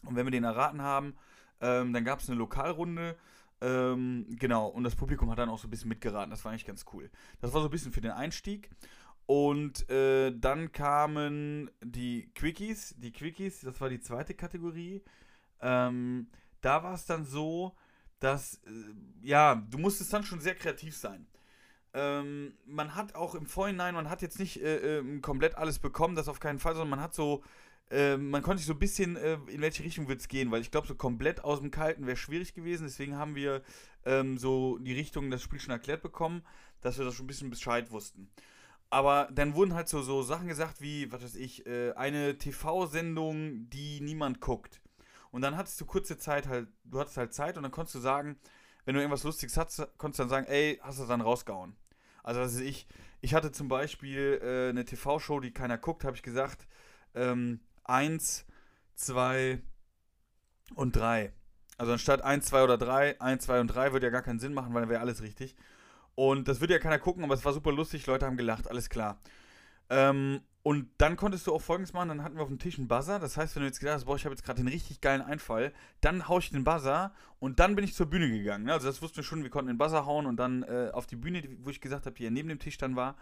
Und 0.05 0.17
wenn 0.17 0.27
wir 0.27 0.31
den 0.31 0.45
erraten 0.45 0.83
haben, 0.83 1.15
ähm, 1.61 1.93
dann 1.93 2.05
gab 2.05 2.21
es 2.21 2.29
eine 2.29 2.39
Lokalrunde. 2.39 3.17
Ähm, 3.61 4.27
genau, 4.31 4.67
und 4.67 4.83
das 4.83 4.97
Publikum 4.97 5.31
hat 5.31 5.39
dann 5.39 5.49
auch 5.49 5.59
so 5.59 5.69
ein 5.69 5.71
bisschen 5.71 5.89
mitgeraten. 5.89 6.31
Das 6.31 6.45
war 6.45 6.51
eigentlich 6.51 6.67
ganz 6.67 6.85
cool. 6.93 7.11
Das 7.41 7.53
war 7.55 7.61
so 7.61 7.69
ein 7.69 7.71
bisschen 7.71 7.93
für 7.93 8.01
den 8.01 8.11
Einstieg. 8.11 8.71
Und 9.27 9.89
äh, 9.89 10.33
dann 10.37 10.73
kamen 10.73 11.71
die 11.81 12.31
Quickies. 12.35 12.95
Die 12.99 13.13
Quickies, 13.13 13.61
das 13.61 13.81
war 13.81 13.89
die 13.89 14.01
zweite 14.01 14.35
Kategorie. 14.35 15.03
Ähm, 15.61 16.27
da 16.61 16.83
war 16.83 16.95
es 16.95 17.07
dann 17.07 17.25
so, 17.25 17.77
dass, 18.19 18.57
äh, 18.67 18.71
ja, 19.23 19.55
du 19.55 19.79
musstest 19.79 20.13
dann 20.13 20.25
schon 20.25 20.41
sehr 20.41 20.57
kreativ 20.57 20.97
sein. 20.97 21.27
Ähm, 21.95 22.55
man 22.65 22.95
hat 22.95 23.15
auch 23.15 23.35
im 23.35 23.47
Vorhinein, 23.47 23.95
man 23.95 24.09
hat 24.09 24.23
jetzt 24.23 24.39
nicht 24.39 24.63
äh, 24.63 24.99
äh, 24.99 25.21
komplett 25.21 25.57
alles 25.57 25.79
bekommen, 25.79 26.15
das 26.17 26.29
auf 26.29 26.41
keinen 26.41 26.59
Fall, 26.59 26.75
sondern 26.75 26.91
man 26.91 27.01
hat 27.01 27.15
so 27.15 27.45
äh, 27.93 28.17
man 28.17 28.43
konnte 28.43 28.59
sich 28.59 28.67
so 28.67 28.73
ein 28.73 28.79
bisschen, 28.79 29.17
äh, 29.17 29.35
in 29.49 29.61
welche 29.61 29.85
Richtung 29.85 30.09
wird 30.09 30.21
es 30.21 30.29
gehen, 30.29 30.51
weil 30.51 30.63
ich 30.63 30.71
glaube, 30.71 30.87
so 30.87 30.95
komplett 30.95 31.45
aus 31.45 31.61
dem 31.61 31.71
Kalten 31.71 32.07
wäre 32.07 32.17
schwierig 32.17 32.55
gewesen. 32.55 32.85
Deswegen 32.85 33.17
haben 33.17 33.35
wir 33.35 33.63
ähm, 34.07 34.39
so 34.39 34.79
die 34.79 34.95
Richtung 34.95 35.31
das 35.31 35.43
Spiel 35.43 35.61
schon 35.61 35.73
erklärt 35.73 36.03
bekommen, 36.03 36.43
dass 36.81 36.99
wir 36.99 37.05
das 37.05 37.15
schon 37.15 37.25
ein 37.25 37.29
bisschen 37.29 37.51
Bescheid 37.51 37.91
wussten. 37.91 38.31
Aber 38.89 39.29
dann 39.33 39.55
wurden 39.55 39.75
halt 39.75 39.89
so, 39.89 40.03
so 40.03 40.23
Sachen 40.23 40.49
gesagt 40.49 40.81
wie, 40.81 41.13
was 41.13 41.23
weiß 41.23 41.37
ich, 41.37 41.67
äh, 41.67 41.93
eine 41.93 42.39
TV-Sendung, 42.39 43.69
die 43.69 44.01
niemand 44.01 44.41
guckt. 44.41 44.81
Und 45.31 45.43
dann 45.43 45.57
hattest 45.57 45.81
du 45.81 45.87
kurze 45.87 46.19
Zeit 46.19 46.47
halt, 46.49 46.69
du 46.85 46.99
hattest 46.99 47.17
halt 47.17 47.35
Zeit 47.35 47.57
und 47.57 47.63
dann 47.63 47.73
konntest 47.73 47.95
du 47.95 48.01
sagen, 48.01 48.37
wenn 48.85 48.95
du 48.95 49.01
irgendwas 49.01 49.25
Lustiges 49.25 49.57
hattest, 49.57 49.87
konntest 49.99 50.19
du 50.19 50.23
dann 50.25 50.31
sagen, 50.31 50.47
ey, 50.47 50.79
hast 50.83 50.99
du 50.99 51.03
das 51.03 51.09
dann 51.09 51.21
rausgehauen. 51.21 51.77
Also, 52.23 52.41
was 52.41 52.55
weiß 52.55 52.61
ich, 52.61 52.87
ich 53.21 53.35
hatte 53.35 53.53
zum 53.53 53.69
Beispiel 53.69 54.41
äh, 54.43 54.71
eine 54.71 54.85
TV-Show, 54.85 55.41
die 55.41 55.53
keiner 55.53 55.79
guckt, 55.79 56.05
habe 56.05 56.17
ich 56.17 56.23
gesagt, 56.23 56.67
ähm, 57.15 57.61
1, 57.93 58.47
2 58.95 59.61
und 60.75 60.97
3. 60.97 61.33
Also 61.77 61.93
anstatt 61.93 62.23
1, 62.23 62.47
2 62.47 62.65
oder 62.65 62.79
3, 62.79 63.21
1, 63.21 63.45
2 63.45 63.61
und 63.61 63.69
3 63.69 63.93
würde 63.93 64.07
ja 64.07 64.11
gar 64.11 64.23
keinen 64.23 64.41
Sinn 64.41 64.55
machen, 64.55 64.73
weil 64.73 64.83
dann 64.83 64.91
wäre 64.91 65.01
alles 65.01 65.23
richtig. 65.23 65.55
Und 66.15 66.49
das 66.49 66.61
würde 66.61 66.75
ja 66.75 66.79
keiner 66.79 66.99
gucken, 66.99 67.25
aber 67.25 67.35
es 67.35 67.45
war 67.45 67.53
super 67.53 67.73
lustig, 67.73 68.07
Leute 68.07 68.27
haben 68.27 68.37
gelacht, 68.37 68.69
alles 68.69 68.89
klar. 68.89 69.21
Ähm, 69.91 70.41
und 70.65 70.89
dann 70.99 71.17
konntest 71.17 71.47
du 71.47 71.55
auch 71.55 71.61
folgendes 71.61 71.93
machen, 71.93 72.09
dann 72.09 72.23
hatten 72.23 72.37
wir 72.37 72.43
auf 72.43 72.49
dem 72.49 72.59
Tisch 72.59 72.79
einen 72.79 72.87
Buzzer. 72.87 73.19
Das 73.19 73.37
heißt, 73.37 73.57
wenn 73.57 73.63
du 73.63 73.67
jetzt 73.67 73.81
gedacht 73.81 73.97
hast, 73.97 74.05
boah, 74.05 74.15
ich 74.15 74.25
habe 74.25 74.33
jetzt 74.33 74.45
gerade 74.45 74.63
den 74.63 74.69
richtig 74.69 75.01
geilen 75.01 75.21
Einfall, 75.21 75.73
dann 76.01 76.29
haue 76.29 76.39
ich 76.39 76.51
den 76.51 76.63
Buzzer 76.63 77.13
und 77.41 77.59
dann 77.59 77.75
bin 77.75 77.85
ich 77.85 77.95
zur 77.95 78.07
Bühne 78.07 78.31
gegangen. 78.31 78.71
Also 78.71 78.87
das 78.87 79.03
wussten 79.03 79.17
wir 79.17 79.25
schon, 79.25 79.43
wir 79.43 79.51
konnten 79.51 79.69
den 79.69 79.79
Buzzer 79.79 80.07
hauen 80.07 80.27
und 80.27 80.37
dann 80.37 80.63
äh, 80.63 80.91
auf 80.93 81.07
die 81.07 81.17
Bühne, 81.17 81.43
wo 81.63 81.71
ich 81.71 81.81
gesagt 81.81 82.07
habe, 82.07 82.17
hier 82.17 82.31
neben 82.31 82.49
dem 82.49 82.61
Tisch 82.61 82.79
dann 82.79 82.95
war 82.95 83.17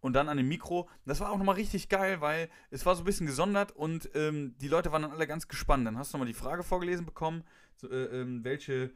und 0.00 0.14
dann 0.14 0.30
an 0.30 0.38
dem 0.38 0.48
Mikro. 0.48 0.88
Das 1.04 1.20
war 1.20 1.30
auch 1.30 1.36
nochmal 1.36 1.56
richtig 1.56 1.90
geil, 1.90 2.22
weil 2.22 2.48
es 2.70 2.86
war 2.86 2.94
so 2.94 3.02
ein 3.02 3.06
bisschen 3.06 3.26
gesondert 3.26 3.72
und 3.72 4.08
ähm, 4.14 4.54
die 4.58 4.68
Leute 4.68 4.90
waren 4.90 5.02
dann 5.02 5.10
alle 5.10 5.26
ganz 5.26 5.48
gespannt. 5.48 5.86
Dann 5.86 5.98
hast 5.98 6.12
du 6.12 6.16
nochmal 6.16 6.28
die 6.28 6.38
Frage 6.38 6.62
vorgelesen 6.62 7.04
bekommen, 7.04 7.44
so, 7.76 7.90
äh, 7.90 8.22
äh, 8.22 8.26
welche, 8.42 8.90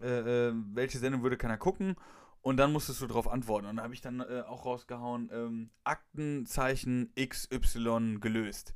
äh, 0.00 0.52
welche 0.74 0.98
Sendung 0.98 1.24
würde 1.24 1.36
keiner 1.36 1.58
gucken. 1.58 1.96
Und 2.42 2.56
dann 2.56 2.72
musstest 2.72 3.00
du 3.00 3.06
darauf 3.06 3.28
antworten. 3.28 3.66
Und 3.66 3.76
da 3.76 3.84
habe 3.84 3.94
ich 3.94 4.00
dann 4.00 4.20
äh, 4.20 4.42
auch 4.46 4.66
rausgehauen, 4.66 5.30
ähm, 5.32 5.70
Aktenzeichen 5.84 7.12
XY 7.18 8.18
gelöst. 8.20 8.74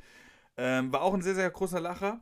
Ähm, 0.56 0.92
war 0.92 1.02
auch 1.02 1.14
ein 1.14 1.22
sehr, 1.22 1.34
sehr 1.34 1.50
großer 1.50 1.80
Lacher. 1.80 2.20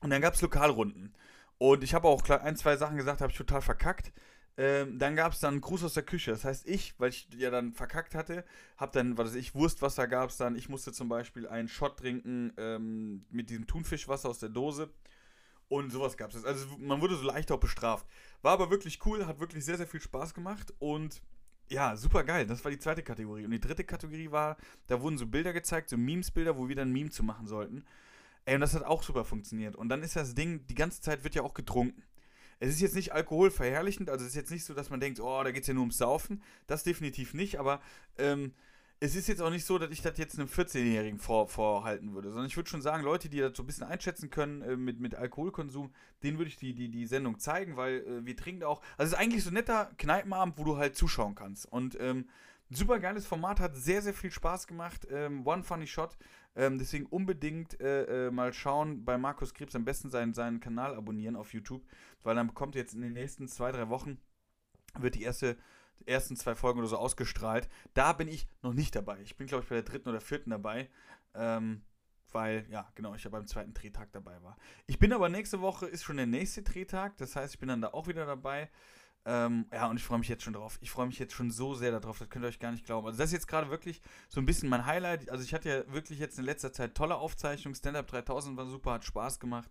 Und 0.00 0.10
dann 0.10 0.20
gab 0.20 0.34
es 0.34 0.42
Lokalrunden. 0.42 1.14
Und 1.58 1.82
ich 1.82 1.94
habe 1.94 2.08
auch 2.08 2.28
ein, 2.28 2.56
zwei 2.56 2.76
Sachen 2.76 2.96
gesagt, 2.96 3.20
habe 3.20 3.32
ich 3.32 3.38
total 3.38 3.62
verkackt. 3.62 4.12
Ähm, 4.56 4.98
dann 4.98 5.14
gab 5.14 5.32
es 5.32 5.40
dann 5.40 5.54
einen 5.54 5.60
Gruß 5.60 5.84
aus 5.84 5.94
der 5.94 6.02
Küche. 6.02 6.32
Das 6.32 6.44
heißt, 6.44 6.68
ich, 6.68 6.98
weil 6.98 7.10
ich 7.10 7.28
ja 7.36 7.50
dann 7.50 7.72
verkackt 7.72 8.16
hatte, 8.16 8.44
habe 8.76 8.92
dann, 8.92 9.16
was 9.16 9.28
weiß 9.28 9.36
ich, 9.36 9.54
Wurstwasser 9.54 10.08
gab 10.08 10.30
es 10.30 10.36
dann. 10.36 10.56
Ich 10.56 10.68
musste 10.68 10.92
zum 10.92 11.08
Beispiel 11.08 11.46
einen 11.46 11.68
Shot 11.68 11.98
trinken 11.98 12.52
ähm, 12.56 13.24
mit 13.30 13.50
diesem 13.50 13.68
Thunfischwasser 13.68 14.28
aus 14.28 14.40
der 14.40 14.48
Dose. 14.48 14.90
Und 15.68 15.90
sowas 15.90 16.16
gab 16.16 16.32
es. 16.34 16.44
Also 16.44 16.66
man 16.78 17.00
wurde 17.00 17.16
so 17.16 17.24
leicht 17.24 17.52
auch 17.52 17.60
bestraft. 17.60 18.06
War 18.42 18.52
aber 18.52 18.70
wirklich 18.70 19.04
cool, 19.04 19.26
hat 19.26 19.40
wirklich 19.40 19.64
sehr, 19.64 19.76
sehr 19.76 19.86
viel 19.86 20.00
Spaß 20.00 20.32
gemacht 20.32 20.72
und 20.78 21.20
ja, 21.70 21.96
super 21.96 22.24
geil. 22.24 22.46
Das 22.46 22.64
war 22.64 22.70
die 22.70 22.78
zweite 22.78 23.02
Kategorie. 23.02 23.44
Und 23.44 23.50
die 23.50 23.60
dritte 23.60 23.84
Kategorie 23.84 24.30
war, 24.30 24.56
da 24.86 25.00
wurden 25.02 25.18
so 25.18 25.26
Bilder 25.26 25.52
gezeigt, 25.52 25.90
so 25.90 25.98
Memes-Bilder, 25.98 26.56
wo 26.56 26.68
wir 26.68 26.76
dann 26.76 26.92
Meme 26.92 27.10
zu 27.10 27.22
machen 27.22 27.46
sollten. 27.46 27.84
Ey, 28.46 28.54
und 28.54 28.62
das 28.62 28.74
hat 28.74 28.84
auch 28.84 29.02
super 29.02 29.26
funktioniert. 29.26 29.76
Und 29.76 29.90
dann 29.90 30.02
ist 30.02 30.16
das 30.16 30.34
Ding, 30.34 30.66
die 30.66 30.74
ganze 30.74 31.02
Zeit 31.02 31.24
wird 31.24 31.34
ja 31.34 31.42
auch 31.42 31.52
getrunken. 31.52 32.02
Es 32.60 32.70
ist 32.70 32.80
jetzt 32.80 32.94
nicht 32.94 33.12
alkoholverherrlichend, 33.12 34.10
also 34.10 34.24
es 34.24 34.30
ist 34.30 34.36
jetzt 34.36 34.50
nicht 34.50 34.64
so, 34.64 34.74
dass 34.74 34.90
man 34.90 34.98
denkt, 34.98 35.20
oh, 35.20 35.42
da 35.44 35.52
geht 35.52 35.62
es 35.62 35.68
ja 35.68 35.74
nur 35.74 35.82
ums 35.82 35.98
Saufen. 35.98 36.42
Das 36.66 36.82
definitiv 36.82 37.34
nicht, 37.34 37.58
aber 37.58 37.80
ähm, 38.16 38.54
es 39.00 39.14
ist 39.14 39.28
jetzt 39.28 39.40
auch 39.40 39.50
nicht 39.50 39.64
so, 39.64 39.78
dass 39.78 39.90
ich 39.90 40.02
das 40.02 40.18
jetzt 40.18 40.38
einem 40.38 40.48
14-Jährigen 40.48 41.18
vor, 41.18 41.48
vorhalten 41.48 42.14
würde, 42.14 42.30
sondern 42.30 42.46
ich 42.46 42.56
würde 42.56 42.68
schon 42.68 42.82
sagen, 42.82 43.04
Leute, 43.04 43.28
die 43.28 43.38
das 43.38 43.56
so 43.56 43.62
ein 43.62 43.66
bisschen 43.66 43.86
einschätzen 43.86 44.30
können 44.30 44.62
äh, 44.62 44.76
mit, 44.76 44.98
mit 44.98 45.14
Alkoholkonsum, 45.14 45.92
denen 46.22 46.38
würde 46.38 46.48
ich 46.48 46.56
die, 46.56 46.74
die, 46.74 46.88
die 46.88 47.06
Sendung 47.06 47.38
zeigen, 47.38 47.76
weil 47.76 47.98
äh, 47.98 48.26
wir 48.26 48.36
trinken 48.36 48.64
auch. 48.64 48.82
Also 48.96 49.10
es 49.10 49.12
ist 49.12 49.18
eigentlich 49.24 49.44
so 49.44 49.50
ein 49.50 49.54
netter 49.54 49.90
Kneipenabend, 49.98 50.58
wo 50.58 50.64
du 50.64 50.76
halt 50.78 50.96
zuschauen 50.96 51.36
kannst. 51.36 51.66
Und 51.66 51.96
ähm, 52.00 52.28
super 52.70 52.98
geiles 52.98 53.24
Format, 53.24 53.60
hat 53.60 53.76
sehr, 53.76 54.02
sehr 54.02 54.14
viel 54.14 54.32
Spaß 54.32 54.66
gemacht. 54.66 55.06
Ähm, 55.10 55.46
One 55.46 55.62
Funny 55.62 55.86
Shot. 55.86 56.18
Ähm, 56.56 56.78
deswegen 56.78 57.06
unbedingt 57.06 57.80
äh, 57.80 58.26
äh, 58.26 58.30
mal 58.32 58.52
schauen 58.52 59.04
bei 59.04 59.16
Markus 59.16 59.54
Krebs, 59.54 59.76
am 59.76 59.84
besten 59.84 60.10
seinen, 60.10 60.34
seinen 60.34 60.58
Kanal 60.58 60.96
abonnieren 60.96 61.36
auf 61.36 61.52
YouTube, 61.52 61.84
weil 62.24 62.34
dann 62.34 62.48
bekommt 62.48 62.74
jetzt 62.74 62.94
in 62.94 63.00
den 63.00 63.12
nächsten 63.12 63.46
zwei, 63.46 63.70
drei 63.70 63.88
Wochen 63.88 64.18
wird 64.98 65.14
die 65.14 65.22
erste 65.22 65.56
ersten 66.06 66.36
zwei 66.36 66.54
Folgen 66.54 66.78
oder 66.78 66.88
so 66.88 66.96
ausgestrahlt. 66.96 67.68
Da 67.94 68.12
bin 68.12 68.28
ich 68.28 68.46
noch 68.62 68.74
nicht 68.74 68.94
dabei. 68.94 69.20
Ich 69.22 69.36
bin, 69.36 69.46
glaube 69.46 69.62
ich, 69.62 69.68
bei 69.68 69.76
der 69.76 69.84
dritten 69.84 70.08
oder 70.08 70.20
vierten 70.20 70.50
dabei. 70.50 70.88
Ähm, 71.34 71.82
weil, 72.32 72.66
ja, 72.70 72.90
genau, 72.94 73.14
ich 73.14 73.24
ja 73.24 73.30
beim 73.30 73.46
zweiten 73.46 73.74
Drehtag 73.74 74.12
dabei 74.12 74.42
war. 74.42 74.56
Ich 74.86 74.98
bin 74.98 75.12
aber 75.12 75.28
nächste 75.28 75.60
Woche, 75.60 75.86
ist 75.86 76.04
schon 76.04 76.16
der 76.16 76.26
nächste 76.26 76.62
Drehtag. 76.62 77.16
Das 77.16 77.36
heißt, 77.36 77.54
ich 77.54 77.60
bin 77.60 77.68
dann 77.68 77.80
da 77.80 77.88
auch 77.88 78.06
wieder 78.06 78.26
dabei. 78.26 78.70
Ähm, 79.24 79.66
ja, 79.72 79.88
und 79.88 79.96
ich 79.96 80.04
freue 80.04 80.18
mich 80.18 80.28
jetzt 80.28 80.42
schon 80.42 80.52
drauf. 80.52 80.78
Ich 80.80 80.90
freue 80.90 81.06
mich 81.06 81.18
jetzt 81.18 81.34
schon 81.34 81.50
so 81.50 81.74
sehr 81.74 81.90
darauf, 81.90 82.18
das 82.18 82.28
könnt 82.30 82.44
ihr 82.44 82.48
euch 82.48 82.58
gar 82.58 82.72
nicht 82.72 82.84
glauben. 82.84 83.06
Also, 83.06 83.18
das 83.18 83.26
ist 83.26 83.34
jetzt 83.34 83.48
gerade 83.48 83.70
wirklich 83.70 84.00
so 84.28 84.40
ein 84.40 84.46
bisschen 84.46 84.68
mein 84.68 84.86
Highlight. 84.86 85.28
Also, 85.30 85.44
ich 85.44 85.54
hatte 85.54 85.68
ja 85.68 85.92
wirklich 85.92 86.18
jetzt 86.18 86.38
in 86.38 86.44
letzter 86.44 86.72
Zeit 86.72 86.94
tolle 86.94 87.16
Aufzeichnungen. 87.16 87.74
Stand-Up 87.74 88.06
3000 88.06 88.56
war 88.56 88.66
super, 88.66 88.92
hat 88.92 89.04
Spaß 89.04 89.40
gemacht. 89.40 89.70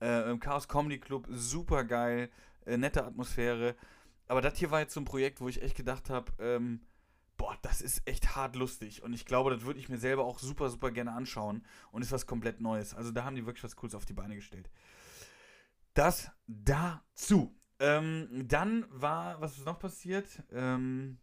Äh, 0.00 0.36
Chaos 0.38 0.68
Comedy 0.68 0.98
Club, 0.98 1.28
super 1.30 1.84
geil, 1.84 2.30
äh, 2.66 2.76
nette 2.76 3.04
Atmosphäre. 3.04 3.76
Aber 4.30 4.40
das 4.40 4.56
hier 4.56 4.70
war 4.70 4.78
jetzt 4.78 4.94
so 4.94 5.00
ein 5.00 5.04
Projekt, 5.04 5.40
wo 5.40 5.48
ich 5.48 5.60
echt 5.60 5.76
gedacht 5.76 6.08
habe, 6.08 6.30
ähm, 6.38 6.82
boah, 7.36 7.58
das 7.62 7.80
ist 7.80 8.06
echt 8.06 8.36
hart 8.36 8.54
lustig. 8.54 9.02
Und 9.02 9.12
ich 9.12 9.26
glaube, 9.26 9.50
das 9.50 9.62
würde 9.62 9.80
ich 9.80 9.88
mir 9.88 9.98
selber 9.98 10.24
auch 10.24 10.38
super, 10.38 10.70
super 10.70 10.92
gerne 10.92 11.12
anschauen. 11.12 11.66
Und 11.90 12.02
ist 12.02 12.12
was 12.12 12.28
komplett 12.28 12.60
Neues. 12.60 12.94
Also 12.94 13.10
da 13.10 13.24
haben 13.24 13.34
die 13.34 13.44
wirklich 13.44 13.64
was 13.64 13.74
Cooles 13.74 13.96
auf 13.96 14.06
die 14.06 14.12
Beine 14.12 14.36
gestellt. 14.36 14.70
Das 15.94 16.30
dazu. 16.46 17.58
Ähm, 17.80 18.44
dann 18.46 18.86
war, 18.90 19.40
was 19.40 19.58
ist 19.58 19.66
noch 19.66 19.80
passiert? 19.80 20.44
Ähm, 20.52 21.18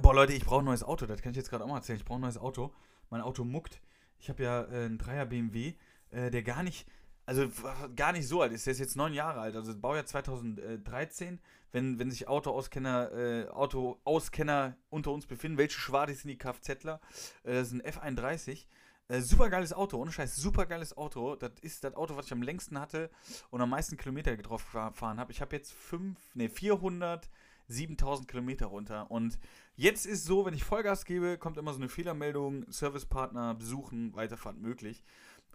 boah, 0.00 0.14
Leute, 0.14 0.32
ich 0.32 0.44
brauche 0.44 0.62
ein 0.62 0.66
neues 0.66 0.84
Auto. 0.84 1.06
Das 1.06 1.22
kann 1.22 1.32
ich 1.32 1.38
jetzt 1.38 1.50
gerade 1.50 1.64
auch 1.64 1.68
mal 1.68 1.78
erzählen. 1.78 1.98
Ich 1.98 2.04
brauche 2.04 2.20
ein 2.20 2.22
neues 2.22 2.38
Auto. 2.38 2.72
Mein 3.10 3.20
Auto 3.20 3.42
muckt. 3.42 3.82
Ich 4.20 4.28
habe 4.28 4.44
ja 4.44 4.62
äh, 4.62 4.84
einen 4.84 4.98
Dreier 4.98 5.26
BMW, 5.26 5.74
äh, 6.10 6.30
der 6.30 6.44
gar 6.44 6.62
nicht, 6.62 6.86
also 7.26 7.48
gar 7.94 8.12
nicht 8.12 8.26
so 8.26 8.42
alt 8.42 8.52
ist. 8.52 8.66
Der 8.66 8.72
ist 8.72 8.80
jetzt 8.80 8.96
neun 8.96 9.14
Jahre 9.14 9.40
alt, 9.40 9.56
also 9.56 9.76
Baujahr 9.76 10.06
2013. 10.06 11.40
Wenn, 11.70 11.98
wenn 11.98 12.10
sich 12.10 12.28
Autoauskenner, 12.28 13.12
äh, 13.12 13.48
Autoauskenner 13.48 14.76
unter 14.90 15.10
uns 15.10 15.26
befinden, 15.26 15.56
welche 15.56 15.78
Schwadis 15.78 16.22
sind 16.22 16.28
die 16.28 16.38
Kfzler? 16.38 17.00
Äh, 17.44 17.54
das 17.54 17.72
ist 17.72 17.74
ein 17.74 17.82
F31. 17.82 18.66
Äh, 19.08 19.20
super 19.20 19.48
geiles 19.48 19.72
Auto, 19.72 19.96
ohne 19.98 20.12
Scheiß, 20.12 20.36
super 20.36 20.66
geiles 20.66 20.96
Auto. 20.96 21.36
Das 21.36 21.52
ist 21.62 21.82
das 21.84 21.94
Auto, 21.94 22.16
was 22.16 22.26
ich 22.26 22.32
am 22.32 22.42
längsten 22.42 22.78
hatte 22.78 23.10
und 23.50 23.60
am 23.60 23.70
meisten 23.70 23.96
Kilometer 23.96 24.36
drauf 24.36 24.64
gefahren 24.64 25.18
habe. 25.18 25.32
Ich 25.32 25.40
habe 25.40 25.56
jetzt 25.56 25.72
fünf, 25.72 26.18
nee, 26.34 26.48
400 26.48 27.28
7000 27.68 28.28
Kilometer 28.28 28.66
runter. 28.66 29.10
Und 29.10 29.38
jetzt 29.76 30.06
ist 30.06 30.24
so, 30.24 30.44
wenn 30.44 30.54
ich 30.54 30.64
Vollgas 30.64 31.04
gebe, 31.04 31.38
kommt 31.38 31.56
immer 31.56 31.72
so 31.72 31.78
eine 31.78 31.88
Fehlermeldung, 31.88 32.70
Servicepartner 32.70 33.54
besuchen, 33.54 34.14
Weiterfahrt 34.14 34.58
möglich. 34.58 35.02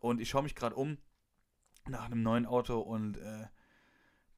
Und 0.01 0.21
ich 0.21 0.29
schaue 0.29 0.43
mich 0.43 0.55
gerade 0.55 0.75
um 0.75 0.97
nach 1.89 2.05
einem 2.05 2.23
neuen 2.23 2.45
Auto 2.45 2.79
und 2.79 3.17
äh, 3.17 3.47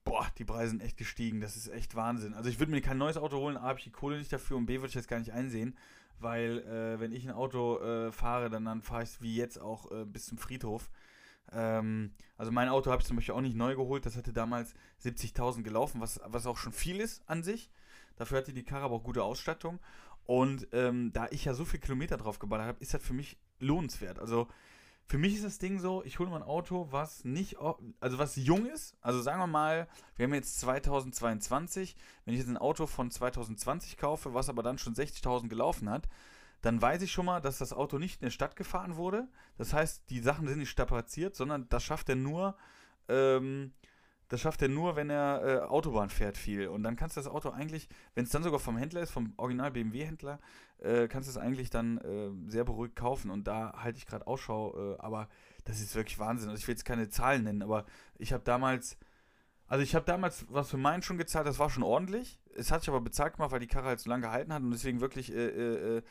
boah, 0.04 0.28
die 0.38 0.46
Preise 0.46 0.72
sind 0.72 0.82
echt 0.82 0.98
gestiegen. 0.98 1.42
Das 1.42 1.56
ist 1.56 1.68
echt 1.68 1.96
Wahnsinn. 1.96 2.34
Also 2.34 2.50
ich 2.50 2.60
würde 2.60 2.72
mir 2.72 2.82
kein 2.82 2.98
neues 2.98 3.18
Auto 3.18 3.38
holen, 3.38 3.58
A, 3.58 3.62
habe 3.62 3.80
ich 3.80 3.86
die 3.86 3.92
Kohle 3.92 4.18
nicht 4.18 4.34
dafür 4.34 4.58
und 4.58 4.66
B, 4.66 4.78
würde 4.78 4.88
ich 4.88 4.94
das 4.94 5.08
gar 5.08 5.20
nicht 5.20 5.34
einsehen, 5.34 5.78
weil 6.20 6.60
äh, 6.60 7.00
wenn 7.00 7.12
ich 7.12 7.28
ein 7.28 7.34
Auto 7.34 7.80
äh, 7.80 8.12
fahre, 8.12 8.50
dann, 8.50 8.66
dann 8.66 8.82
fahre 8.82 9.04
ich 9.04 9.10
es 9.10 9.22
wie 9.22 9.36
jetzt 9.36 9.60
auch 9.62 9.92
äh, 9.92 10.06
bis 10.06 10.26
zum 10.26 10.38
Friedhof. 10.38 10.90
Ähm, 11.52 12.14
also 12.38 12.52
mein 12.52 12.70
Auto 12.70 12.92
habe 12.92 13.02
ich 13.02 13.08
zum 13.08 13.18
Beispiel 13.18 13.36
auch 13.36 13.42
nicht 13.42 13.56
neu 13.56 13.76
geholt. 13.76 14.06
Das 14.06 14.18
hatte 14.18 14.34
damals 14.34 14.74
70.000 15.04 15.64
gelaufen, 15.64 16.02
was, 16.02 16.20
was 16.26 16.46
auch 16.46 16.58
schon 16.58 16.74
viel 16.74 17.00
ist 17.00 17.22
an 17.28 17.44
sich. 17.44 17.70
Dafür 18.16 18.40
hatte 18.40 18.54
die 18.54 18.64
Karre 18.64 18.86
aber 18.86 18.96
auch 18.96 19.04
gute 19.04 19.24
Ausstattung. 19.24 19.80
Und 20.26 20.68
ähm, 20.74 21.12
da 21.12 21.28
ich 21.32 21.46
ja 21.46 21.54
so 21.54 21.66
viel 21.66 21.80
Kilometer 21.80 22.18
drauf 22.18 22.38
geballert 22.38 22.68
habe, 22.68 22.80
ist 22.82 22.94
das 22.94 23.02
für 23.02 23.14
mich 23.14 23.38
lohnenswert. 23.60 24.20
Also 24.20 24.48
für 25.10 25.18
mich 25.18 25.34
ist 25.34 25.44
das 25.44 25.58
Ding 25.58 25.80
so, 25.80 26.04
ich 26.06 26.20
hole 26.20 26.30
mal 26.30 26.36
ein 26.36 26.44
Auto, 26.44 26.88
was 26.92 27.26
nicht, 27.26 27.58
also 28.00 28.20
was 28.20 28.36
jung 28.36 28.68
ist. 28.68 28.96
Also 29.02 29.20
sagen 29.22 29.40
wir 29.40 29.48
mal, 29.48 29.88
wir 30.16 30.26
haben 30.26 30.36
jetzt 30.36 30.60
2022. 30.60 31.96
Wenn 32.26 32.36
ich 32.36 32.40
jetzt 32.40 32.50
ein 32.50 32.58
Auto 32.58 32.86
von 32.86 33.10
2020 33.10 33.98
kaufe, 33.98 34.36
was 34.36 34.50
aber 34.50 34.62
dann 34.62 34.78
schon 34.78 34.94
60.000 34.94 35.50
gelaufen 35.50 35.90
hat, 35.90 36.08
dann 36.62 36.80
weiß 36.80 37.02
ich 37.02 37.12
schon 37.12 37.26
mal, 37.26 37.42
dass 37.42 37.58
das 37.58 37.74
Auto 37.74 37.98
nicht 37.98 38.22
in 38.22 38.28
der 38.28 38.32
Stadt 38.32 38.56
gefahren 38.56 38.98
wurde. 38.98 39.28
Das 39.58 39.74
heißt, 39.74 40.04
die 40.12 40.20
Sachen 40.20 40.48
sind 40.48 40.60
nicht 40.60 40.70
strapaziert, 40.70 41.36
sondern 41.36 41.68
das 41.70 41.84
schafft 41.84 42.10
er 42.10 42.16
nur, 42.16 42.56
ähm, 43.08 43.74
das 44.30 44.42
schafft 44.42 44.62
er 44.62 44.70
nur, 44.70 44.96
wenn 44.96 45.10
er 45.10 45.42
äh, 45.44 45.60
Autobahn 45.68 46.10
fährt 46.10 46.38
viel. 46.38 46.68
Und 46.68 46.84
dann 46.84 46.96
kannst 46.96 47.18
du 47.18 47.20
das 47.20 47.28
Auto 47.28 47.50
eigentlich, 47.50 47.90
wenn 48.14 48.24
es 48.24 48.30
dann 48.30 48.44
sogar 48.44 48.60
vom 48.60 48.78
Händler 48.78 49.02
ist, 49.02 49.12
vom 49.12 49.34
Original 49.38 49.72
BMW-Händler, 49.72 50.40
äh, 50.80 51.08
kannst 51.08 51.28
du 51.28 51.32
es 51.32 51.38
eigentlich 51.38 51.72
dann 51.72 51.98
äh, 51.98 52.30
sehr 52.50 52.64
beruhigt 52.64 52.96
kaufen. 52.96 53.32
Und 53.32 53.48
da 53.48 53.74
halte 53.82 53.98
ich 53.98 54.06
gerade 54.06 54.28
Ausschau. 54.28 54.94
Äh, 54.94 55.00
aber 55.00 55.28
das 55.66 55.82
ist 55.82 55.96
wirklich 55.96 56.20
Wahnsinn. 56.20 56.50
Also 56.50 56.62
ich 56.62 56.68
will 56.68 56.74
jetzt 56.74 56.86
keine 56.86 57.10
Zahlen 57.10 57.44
nennen, 57.44 57.64
aber 57.64 57.86
ich 58.20 58.32
habe 58.32 58.44
damals, 58.44 58.98
also 59.70 59.84
ich 59.84 59.96
habe 59.96 60.06
damals 60.06 60.46
was 60.50 60.70
für 60.70 60.78
meinen 60.78 61.02
schon 61.02 61.18
gezahlt, 61.18 61.48
das 61.48 61.60
war 61.60 61.70
schon 61.70 61.84
ordentlich 61.84 62.40
es 62.60 62.72
hat 62.72 62.82
sich 62.82 62.90
aber 62.90 63.02
bezahlt 63.02 63.34
gemacht, 63.34 63.52
weil 63.52 63.60
die 63.60 63.68
Karre 63.68 63.88
halt 63.88 64.00
so 64.00 64.10
lange 64.10 64.24
gehalten 64.24 64.54
hat 64.54 64.62
und 64.62 64.72
deswegen 64.72 65.00
wirklich, 65.00 65.34
äh, 65.34 65.48
äh, 65.48 65.98
äh 65.98 66.02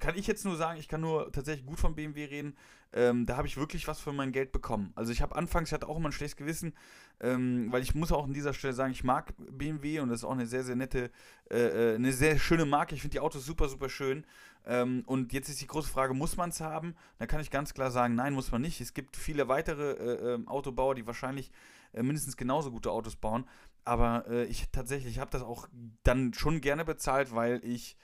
kann 0.00 0.16
ich 0.16 0.26
jetzt 0.26 0.44
nur 0.44 0.56
sagen, 0.56 0.78
ich 0.78 0.88
kann 0.88 1.00
nur 1.00 1.30
tatsächlich 1.32 1.66
gut 1.66 1.78
von 1.78 1.94
BMW 1.94 2.24
reden. 2.24 2.56
Ähm, 2.92 3.26
da 3.26 3.36
habe 3.36 3.46
ich 3.46 3.58
wirklich 3.58 3.86
was 3.86 4.00
für 4.00 4.12
mein 4.12 4.32
Geld 4.32 4.50
bekommen. 4.50 4.92
Also 4.94 5.12
ich 5.12 5.20
habe 5.20 5.36
anfangs, 5.36 5.68
ich 5.68 5.74
hatte 5.74 5.88
auch 5.88 5.98
immer 5.98 6.08
ein 6.08 6.12
schlechtes 6.12 6.36
Gewissen, 6.36 6.72
ähm, 7.20 7.70
weil 7.70 7.82
ich 7.82 7.94
muss 7.94 8.12
auch 8.12 8.24
an 8.24 8.32
dieser 8.32 8.54
Stelle 8.54 8.72
sagen, 8.72 8.92
ich 8.92 9.04
mag 9.04 9.34
BMW 9.36 10.00
und 10.00 10.08
das 10.08 10.20
ist 10.20 10.24
auch 10.24 10.32
eine 10.32 10.46
sehr, 10.46 10.64
sehr 10.64 10.76
nette, 10.76 11.10
äh, 11.50 11.92
äh 11.92 11.94
eine 11.96 12.12
sehr 12.12 12.38
schöne 12.38 12.64
Marke. 12.64 12.94
Ich 12.94 13.02
finde 13.02 13.12
die 13.12 13.20
Autos 13.20 13.44
super, 13.44 13.68
super 13.68 13.90
schön. 13.90 14.24
Ähm, 14.66 15.02
und 15.06 15.34
jetzt 15.34 15.50
ist 15.50 15.60
die 15.60 15.66
große 15.66 15.90
Frage, 15.90 16.14
muss 16.14 16.38
man 16.38 16.48
es 16.48 16.60
haben? 16.60 16.94
Da 17.18 17.26
kann 17.26 17.40
ich 17.40 17.50
ganz 17.50 17.74
klar 17.74 17.90
sagen, 17.90 18.14
nein, 18.14 18.32
muss 18.32 18.50
man 18.50 18.62
nicht. 18.62 18.80
Es 18.80 18.94
gibt 18.94 19.16
viele 19.16 19.48
weitere 19.48 19.92
äh, 19.92 20.34
ähm, 20.34 20.48
Autobauer, 20.48 20.94
die 20.94 21.06
wahrscheinlich 21.06 21.50
mindestens 21.92 22.36
genauso 22.36 22.70
gute 22.70 22.90
Autos 22.90 23.16
bauen. 23.16 23.46
Aber 23.84 24.26
äh, 24.28 24.44
ich 24.44 24.70
tatsächlich 24.70 25.18
habe 25.18 25.30
das 25.30 25.42
auch 25.42 25.68
dann 26.02 26.34
schon 26.34 26.60
gerne 26.60 26.84
bezahlt, 26.84 27.34
weil 27.34 27.64
ich, 27.64 27.96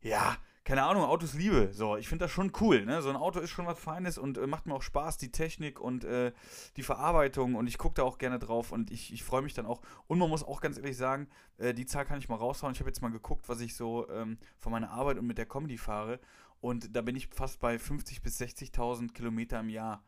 ja, 0.00 0.36
keine 0.66 0.82
Ahnung, 0.82 1.04
Autos 1.04 1.34
liebe. 1.34 1.70
So, 1.72 1.96
ich 1.96 2.08
finde 2.08 2.24
das 2.24 2.32
schon 2.32 2.52
cool. 2.60 2.84
Ne? 2.84 3.00
So 3.00 3.08
ein 3.08 3.16
Auto 3.16 3.38
ist 3.38 3.50
schon 3.50 3.66
was 3.66 3.78
Feines 3.78 4.18
und 4.18 4.36
äh, 4.36 4.48
macht 4.48 4.66
mir 4.66 4.74
auch 4.74 4.82
Spaß, 4.82 5.16
die 5.16 5.30
Technik 5.30 5.80
und 5.80 6.04
äh, 6.04 6.32
die 6.76 6.82
Verarbeitung. 6.82 7.54
Und 7.54 7.68
ich 7.68 7.78
gucke 7.78 7.94
da 7.94 8.02
auch 8.02 8.18
gerne 8.18 8.40
drauf 8.40 8.72
und 8.72 8.90
ich, 8.90 9.12
ich 9.12 9.22
freue 9.22 9.42
mich 9.42 9.54
dann 9.54 9.64
auch. 9.64 9.80
Und 10.08 10.18
man 10.18 10.28
muss 10.28 10.42
auch 10.42 10.60
ganz 10.60 10.76
ehrlich 10.76 10.96
sagen, 10.96 11.28
äh, 11.58 11.72
die 11.72 11.86
Zahl 11.86 12.04
kann 12.04 12.18
ich 12.18 12.28
mal 12.28 12.34
raushauen. 12.34 12.74
Ich 12.74 12.80
habe 12.80 12.90
jetzt 12.90 13.00
mal 13.00 13.12
geguckt, 13.12 13.48
was 13.48 13.60
ich 13.60 13.76
so 13.76 14.08
ähm, 14.10 14.38
von 14.58 14.72
meiner 14.72 14.90
Arbeit 14.90 15.18
und 15.18 15.26
mit 15.28 15.38
der 15.38 15.46
Comedy 15.46 15.78
fahre. 15.78 16.18
Und 16.60 16.96
da 16.96 17.00
bin 17.00 17.14
ich 17.14 17.28
fast 17.28 17.60
bei 17.60 17.76
50.000 17.76 18.22
bis 18.22 18.40
60.000 18.40 19.12
Kilometer 19.12 19.60
im 19.60 19.68
Jahr. 19.68 20.02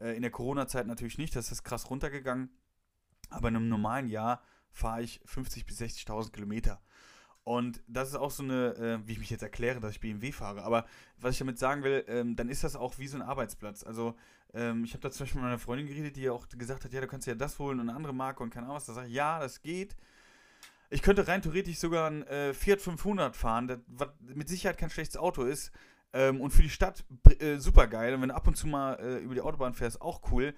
Äh, 0.00 0.14
in 0.14 0.22
der 0.22 0.30
Corona-Zeit 0.30 0.86
natürlich 0.86 1.18
nicht, 1.18 1.34
das 1.34 1.50
ist 1.50 1.64
krass 1.64 1.90
runtergegangen. 1.90 2.50
Aber 3.34 3.48
in 3.48 3.56
einem 3.56 3.68
normalen 3.68 4.08
Jahr 4.08 4.42
fahre 4.70 5.02
ich 5.02 5.20
50.000 5.26 5.66
bis 5.66 5.80
60.000 5.80 6.32
Kilometer. 6.32 6.80
Und 7.44 7.82
das 7.86 8.08
ist 8.08 8.14
auch 8.14 8.30
so 8.30 8.42
eine, 8.42 8.74
äh, 8.76 9.06
wie 9.06 9.12
ich 9.12 9.18
mich 9.18 9.28
jetzt 9.28 9.42
erkläre, 9.42 9.78
dass 9.78 9.92
ich 9.92 10.00
BMW 10.00 10.32
fahre. 10.32 10.62
Aber 10.62 10.86
was 11.18 11.32
ich 11.32 11.38
damit 11.38 11.58
sagen 11.58 11.82
will, 11.82 12.02
ähm, 12.08 12.36
dann 12.36 12.48
ist 12.48 12.64
das 12.64 12.74
auch 12.74 12.98
wie 12.98 13.06
so 13.06 13.18
ein 13.18 13.22
Arbeitsplatz. 13.22 13.84
Also 13.84 14.16
ähm, 14.54 14.84
ich 14.84 14.92
habe 14.92 15.02
da 15.02 15.10
zum 15.10 15.24
Beispiel 15.24 15.42
mit 15.42 15.48
meiner 15.48 15.58
Freundin 15.58 15.86
geredet, 15.86 16.16
die 16.16 16.22
ja 16.22 16.32
auch 16.32 16.48
gesagt 16.48 16.84
hat, 16.84 16.92
ja, 16.92 17.02
du 17.02 17.06
kannst 17.06 17.26
ja 17.26 17.34
das 17.34 17.58
holen 17.58 17.80
und 17.80 17.88
eine 17.88 17.96
andere 17.96 18.14
Marke 18.14 18.42
und 18.42 18.50
keine 18.50 18.64
Ahnung 18.64 18.76
was. 18.76 18.86
Da 18.86 18.94
sage 18.94 19.08
ich, 19.08 19.14
ja, 19.14 19.40
das 19.40 19.60
geht. 19.60 19.94
Ich 20.88 21.02
könnte 21.02 21.28
rein 21.28 21.42
theoretisch 21.42 21.78
sogar 21.78 22.10
ein 22.10 22.22
äh, 22.26 22.54
Fiat 22.54 22.80
500 22.80 23.36
fahren, 23.36 23.68
das, 23.68 23.78
was 23.88 24.08
mit 24.20 24.48
Sicherheit 24.48 24.78
kein 24.78 24.90
schlechtes 24.90 25.18
Auto 25.18 25.42
ist. 25.42 25.70
Ähm, 26.14 26.40
und 26.40 26.50
für 26.50 26.62
die 26.62 26.70
Stadt 26.70 27.04
äh, 27.40 27.56
super 27.58 27.88
geil. 27.88 28.14
Und 28.14 28.22
wenn 28.22 28.28
du 28.30 28.36
ab 28.36 28.46
und 28.46 28.56
zu 28.56 28.68
mal 28.68 28.94
äh, 28.94 29.18
über 29.18 29.34
die 29.34 29.40
Autobahn 29.42 29.74
fährst, 29.74 30.00
auch 30.00 30.22
cool. 30.30 30.54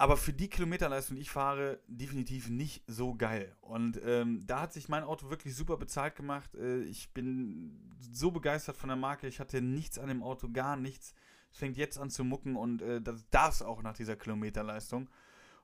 Aber 0.00 0.16
für 0.16 0.32
die 0.32 0.48
Kilometerleistung, 0.48 1.16
die 1.16 1.22
ich 1.22 1.30
fahre, 1.30 1.78
definitiv 1.86 2.48
nicht 2.48 2.82
so 2.86 3.14
geil. 3.14 3.54
Und 3.60 4.00
ähm, 4.02 4.46
da 4.46 4.62
hat 4.62 4.72
sich 4.72 4.88
mein 4.88 5.04
Auto 5.04 5.28
wirklich 5.28 5.54
super 5.54 5.76
bezahlt 5.76 6.16
gemacht. 6.16 6.54
Äh, 6.54 6.84
ich 6.84 7.12
bin 7.12 7.78
so 8.00 8.30
begeistert 8.30 8.78
von 8.78 8.88
der 8.88 8.96
Marke. 8.96 9.26
Ich 9.28 9.40
hatte 9.40 9.60
nichts 9.60 9.98
an 9.98 10.08
dem 10.08 10.22
Auto, 10.22 10.48
gar 10.50 10.76
nichts. 10.76 11.12
Es 11.52 11.58
fängt 11.58 11.76
jetzt 11.76 11.98
an 11.98 12.08
zu 12.08 12.24
mucken 12.24 12.56
und 12.56 12.80
äh, 12.80 13.02
das 13.02 13.28
darf 13.28 13.52
es 13.52 13.60
auch 13.60 13.82
nach 13.82 13.92
dieser 13.92 14.16
Kilometerleistung. 14.16 15.10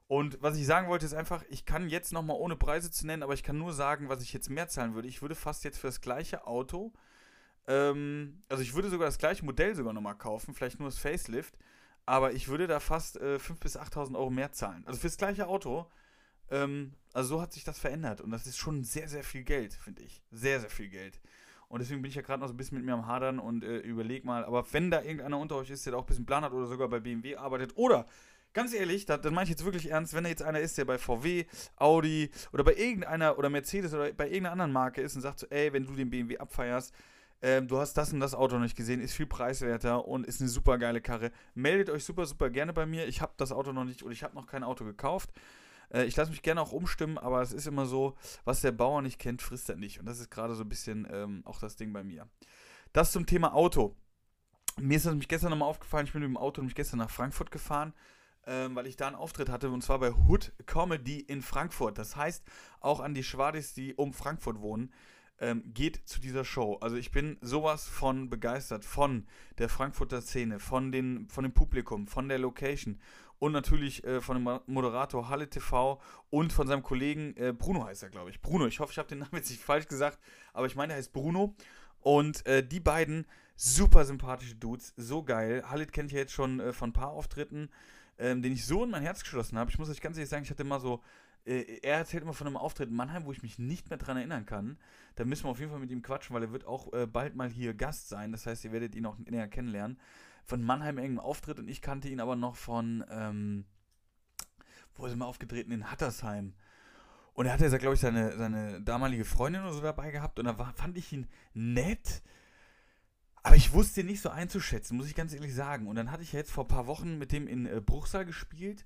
Und 0.07 0.37
was 0.43 0.59
ich 0.59 0.67
sagen 0.67 0.89
wollte, 0.89 1.07
ist 1.07 1.15
einfach, 1.15 1.43
ich 1.49 1.65
kann 1.65 1.89
jetzt 1.89 2.13
nochmal 2.13 2.37
ohne 2.37 2.57
Preise 2.57 2.91
zu 2.91 3.07
nennen, 3.07 3.23
aber 3.23 3.33
ich 3.33 3.43
kann 3.43 3.57
nur 3.57 3.73
sagen, 3.73 4.11
was 4.11 4.23
ich 4.23 4.35
jetzt 4.35 4.51
mehr 4.51 4.69
zahlen 4.69 4.95
würde. 4.95 5.09
Ich 5.09 5.23
würde 5.23 5.35
fast 5.35 5.65
jetzt 5.65 5.79
für 5.79 5.87
das 5.87 6.03
gleiche 6.03 6.47
Auto, 6.47 6.93
ähm, 7.69 8.43
also 8.51 8.63
ich 8.63 8.75
würde 8.75 8.91
sogar 8.91 9.07
das 9.07 9.17
gleiche 9.17 9.47
Modell 9.47 9.75
sogar 9.75 9.95
nochmal 9.95 10.19
kaufen, 10.19 10.53
vielleicht 10.53 10.79
nur 10.79 10.89
das 10.89 10.99
Facelift 10.99 11.57
aber 12.07 12.33
ich 12.33 12.49
würde 12.49 12.67
da 12.67 12.81
fast 12.81 13.17
äh, 13.17 13.37
5.000 13.37 13.61
bis 13.61 13.77
8.000 13.77 14.17
Euro 14.17 14.31
mehr 14.31 14.53
zahlen. 14.53 14.85
Also 14.87 15.01
fürs 15.01 15.19
gleiche 15.19 15.49
Auto. 15.49 15.87
Ähm, 16.51 16.93
also 17.13 17.37
so 17.37 17.43
hat 17.43 17.53
sich 17.53 17.65
das 17.65 17.79
verändert. 17.79 18.21
Und 18.21 18.31
das 18.31 18.47
ist 18.47 18.57
schon 18.57 18.85
sehr, 18.85 19.09
sehr 19.09 19.25
viel 19.25 19.43
Geld, 19.43 19.75
finde 19.75 20.03
ich. 20.03 20.23
Sehr, 20.31 20.61
sehr 20.61 20.71
viel 20.71 20.89
Geld. 20.89 21.21
Und 21.69 21.81
deswegen 21.81 22.01
bin 22.03 22.09
ich 22.09 22.15
ja 22.15 22.23
gerade 22.23 22.41
noch 22.41 22.47
so 22.47 22.55
ein 22.55 22.57
bisschen 22.57 22.79
mit 22.79 22.87
mir 22.87 22.95
am 22.95 23.07
Hadern 23.07 23.41
und 23.41 23.65
äh, 23.65 23.79
überleg 23.79 24.25
mal. 24.25 24.45
Aber 24.45 24.65
wenn 24.73 24.91
da 24.91 25.03
irgendeiner 25.03 25.39
unter 25.39 25.57
euch 25.57 25.71
ist, 25.71 25.85
der 25.85 25.93
da 25.93 25.99
auch 25.99 26.05
ein 26.05 26.07
bisschen 26.07 26.27
Plan 26.27 26.45
hat 26.45 26.53
oder 26.53 26.67
sogar 26.67 26.89
bei 26.89 27.01
BMW 27.01 27.37
arbeitet 27.37 27.77
oder 27.77 28.07
ganz 28.53 28.73
ehrlich, 28.73 29.05
das, 29.05 29.21
das 29.21 29.33
meine 29.33 29.45
ich 29.45 29.51
jetzt 29.51 29.65
wirklich 29.65 29.91
ernst, 29.91 30.15
wenn 30.15 30.23
da 30.23 30.31
jetzt 30.31 30.43
einer 30.43 30.61
ist, 30.61 30.79
der 30.79 30.85
bei 30.85 30.99
VW, 30.99 31.45
Audi 31.77 32.31
oder 32.53 32.63
bei 32.63 32.75
irgendeiner 32.75 33.37
oder 33.37 33.51
Mercedes 33.51 33.93
oder 33.93 34.13
bei 34.13 34.27
irgendeiner 34.27 34.53
anderen 34.53 34.73
Marke 34.73 35.01
ist 35.03 35.17
und 35.17 35.23
sagt 35.23 35.41
so, 35.41 35.47
ey, 35.49 35.73
wenn 35.73 35.85
du 35.85 35.95
den 35.95 36.09
BMW 36.09 36.39
abfeierst, 36.39 36.95
ähm, 37.43 37.69
du 37.69 37.79
hast 37.79 37.95
das 37.95 38.13
und 38.13 38.21
das 38.21 38.35
Auto 38.35 38.55
noch 38.55 38.63
nicht 38.63 38.77
gesehen, 38.77 39.01
ist 39.01 39.15
viel 39.15 39.27
preiswerter 39.27 40.07
und 40.07 40.27
ist 40.27 40.41
eine 40.41 40.49
super 40.49 40.79
geile 40.79 41.01
Karre. 41.01 41.31
Meldet 41.55 41.91
euch 41.91 42.05
super, 42.05 42.25
super 42.27 42.51
gerne 42.51 42.73
bei 42.73 42.87
mir. 42.87 43.07
Ich 43.07 43.21
habe 43.21 43.35
das 43.37 43.53
Auto 43.53 43.73
noch 43.73 43.85
nicht 43.85 44.03
oder 44.03 44.13
ich 44.13 44.23
habe 44.23 44.35
noch 44.35 44.47
kein 44.47 44.65
Auto 44.65 44.85
gekauft. 44.85 45.31
Äh, 45.93 46.05
ich 46.05 46.17
lasse 46.17 46.31
mich 46.31 46.43
gerne 46.43 46.61
auch 46.61 46.73
umstimmen, 46.73 47.19
aber 47.19 47.43
es 47.43 47.53
ist 47.53 47.67
immer 47.67 47.87
so, 47.87 48.17
was 48.45 48.63
der 48.63 48.73
Bauer 48.73 49.03
nicht 49.03 49.19
kennt, 49.19 49.43
frisst 49.43 49.69
er 49.69 49.77
nicht. 49.77 50.01
Und 50.01 50.07
das 50.07 50.19
ist 50.19 50.31
gerade 50.31 50.55
so 50.55 50.63
ein 50.63 50.69
bisschen 50.69 51.07
ähm, 51.11 51.43
auch 51.45 51.59
das 51.59 51.77
Ding 51.77 51.93
bei 51.93 52.03
mir. 52.03 52.27
Das 52.93 53.13
zum 53.13 53.27
Thema 53.27 53.55
Auto. 53.55 53.95
Mir 54.79 54.97
ist 54.97 55.07
das 55.07 55.13
nämlich 55.13 55.29
gestern 55.29 55.51
nochmal 55.51 55.69
aufgefallen, 55.69 56.07
ich 56.07 56.13
bin 56.13 56.21
mit 56.21 56.29
dem 56.29 56.37
Auto 56.37 56.61
nämlich 56.61 56.75
gestern 56.75 56.99
nach 56.99 57.11
Frankfurt 57.11 57.51
gefahren. 57.51 57.95
Ähm, 58.49 58.77
weil 58.77 58.87
ich 58.87 58.97
da 58.97 59.09
einen 59.09 59.17
Auftritt 59.17 59.49
hatte 59.49 59.71
und 59.71 59.83
zwar 59.83 59.99
bei 59.99 60.13
Hood 60.13 60.53
Comedy 60.67 61.19
in 61.19 61.43
Frankfurt. 61.43 61.99
Das 61.99 62.15
heißt, 62.15 62.45
auch 62.79 63.01
an 63.01 63.13
die 63.13 63.25
Schwadis, 63.25 63.75
die 63.75 63.93
um 63.95 64.13
Frankfurt 64.13 64.61
wohnen, 64.61 64.93
ähm, 65.39 65.63
geht 65.73 66.01
zu 66.07 66.21
dieser 66.21 66.45
Show. 66.45 66.79
Also 66.81 66.97
ich 66.97 67.11
bin 67.11 67.37
sowas 67.41 67.87
von 67.87 68.31
begeistert 68.31 68.85
von 68.85 69.27
der 69.59 69.69
Frankfurter 69.69 70.21
Szene, 70.23 70.59
von, 70.59 70.93
den, 70.93 71.29
von 71.29 71.45
dem 71.45 71.53
Publikum, 71.53 72.07
von 72.07 72.29
der 72.29 72.39
Location 72.39 72.99
und 73.39 73.53
natürlich 73.53 74.05
äh, 74.05 74.21
von 74.21 74.37
dem 74.37 74.61
Moderator 74.67 75.29
Halle 75.29 75.49
TV 75.49 76.01
und 76.31 76.53
von 76.53 76.67
seinem 76.67 76.83
Kollegen 76.83 77.37
äh, 77.37 77.53
Bruno 77.53 77.85
heißt 77.85 78.03
er, 78.03 78.11
glaube 78.11 78.31
ich. 78.31 78.41
Bruno, 78.41 78.67
ich 78.67 78.81
hoffe, 78.81 78.93
ich 78.93 78.99
habe 78.99 79.09
den 79.09 79.19
Namen 79.19 79.35
jetzt 79.35 79.51
nicht 79.51 79.63
falsch 79.63 79.87
gesagt, 79.87 80.19
aber 80.53 80.67
ich 80.67 80.77
meine, 80.77 80.95
er 80.95 80.99
heißt 80.99 81.13
Bruno. 81.13 81.55
Und 82.01 82.47
äh, 82.47 82.67
die 82.67 82.81
beiden 82.81 83.27
super 83.57 84.05
sympathische 84.05 84.55
Dudes, 84.55 84.95
so 84.97 85.23
geil. 85.25 85.65
Halit 85.69 85.93
kenne 85.93 86.07
ich 86.07 86.13
ja 86.13 86.21
jetzt 86.21 86.33
schon 86.33 86.61
äh, 86.61 86.73
von 86.73 86.91
ein 86.91 86.93
paar 86.93 87.11
Auftritten, 87.11 87.69
ähm, 88.19 88.43
den 88.43 88.53
ich 88.53 88.65
so 88.65 88.85
in 88.85 88.91
mein 88.91 89.03
Herz 89.03 89.23
geschlossen 89.23 89.59
habe. 89.59 89.71
Ich 89.71 89.79
muss 89.79 89.91
euch 89.91 90.01
ganz 90.01 90.17
ehrlich 90.17 90.31
sagen, 90.31 90.45
ich 90.45 90.51
hatte 90.51 90.63
immer 90.63 90.81
so 90.81 91.03
er 91.47 91.99
erzählt 91.99 92.25
immer 92.25 92.33
von 92.33 92.47
einem 92.47 92.57
Auftritt 92.57 92.89
in 92.89 92.97
Mannheim, 92.97 93.25
wo 93.25 93.33
ich 93.33 93.43
mich 93.43 93.59
nicht 93.59 93.89
mehr 93.89 93.99
dran 93.99 94.17
erinnern 94.17 94.47
kann. 94.47 94.79
Da 95.15 95.25
müssen 95.25 95.45
wir 95.45 95.51
auf 95.51 95.61
jeden 95.61 95.71
Fall 95.71 95.81
mit 95.81 95.91
ihm 95.91 96.03
quatschen, 96.03 96.35
weil 96.35 96.43
er 96.43 96.53
wird 96.53 96.67
auch 96.67 96.93
äh, 96.93 97.07
bald 97.07 97.37
mal 97.37 97.49
hier 97.49 97.73
Gast 97.73 98.09
sein. 98.09 98.33
Das 98.33 98.47
heißt, 98.47 98.65
ihr 98.65 98.73
werdet 98.73 98.95
ihn 98.97 99.07
auch 99.07 99.17
näher 99.19 99.47
kennenlernen. 99.47 99.99
Von 100.45 100.63
Mannheim 100.63 100.99
irgendeinem 100.99 101.25
Auftritt 101.25 101.59
und 101.59 101.69
ich 101.69 101.83
kannte 101.83 102.09
ihn 102.09 102.21
aber 102.21 102.37
noch 102.37 102.57
von, 102.57 103.05
ähm, 103.11 103.65
wo 104.97 105.07
ist 105.07 105.13
er 105.13 105.17
mal 105.17 105.27
aufgetreten? 105.27 105.71
In 105.71 105.91
Hattersheim. 105.91 106.55
Und 107.35 107.47
er 107.47 107.53
hatte 107.53 107.67
ja, 107.67 107.79
glaube 107.79 107.95
ich, 107.95 108.01
seine, 108.01 108.37
seine 108.37 108.81
damalige 108.83 109.25
Freundin 109.25 109.63
oder 109.63 109.73
so 109.73 109.81
dabei 109.81 110.11
gehabt 110.11 110.39
und 110.39 110.47
da 110.47 110.59
war, 110.59 110.73
fand 110.75 110.97
ich 110.99 111.13
ihn 111.13 111.29
nett. 111.55 112.23
Aber 113.43 113.55
ich 113.55 113.73
wusste 113.73 114.01
ihn 114.01 114.07
nicht 114.07 114.21
so 114.21 114.31
einzuschätzen, 114.31 114.97
muss 114.97 115.07
ich 115.07 115.15
ganz 115.15 115.33
ehrlich 115.33 115.55
sagen. 115.55 115.87
Und 115.87 115.95
dann 115.95 116.11
hatte 116.11 116.25
ich 116.25 116.33
jetzt 116.33 116.51
vor 116.51 116.65
ein 116.65 116.69
paar 116.69 116.89
Wochen 116.89 117.19
mit 117.19 117.31
dem 117.31 117.47
in 117.47 117.67
äh, 117.67 117.81
Bruchsal 117.81 118.25
gespielt 118.25 118.85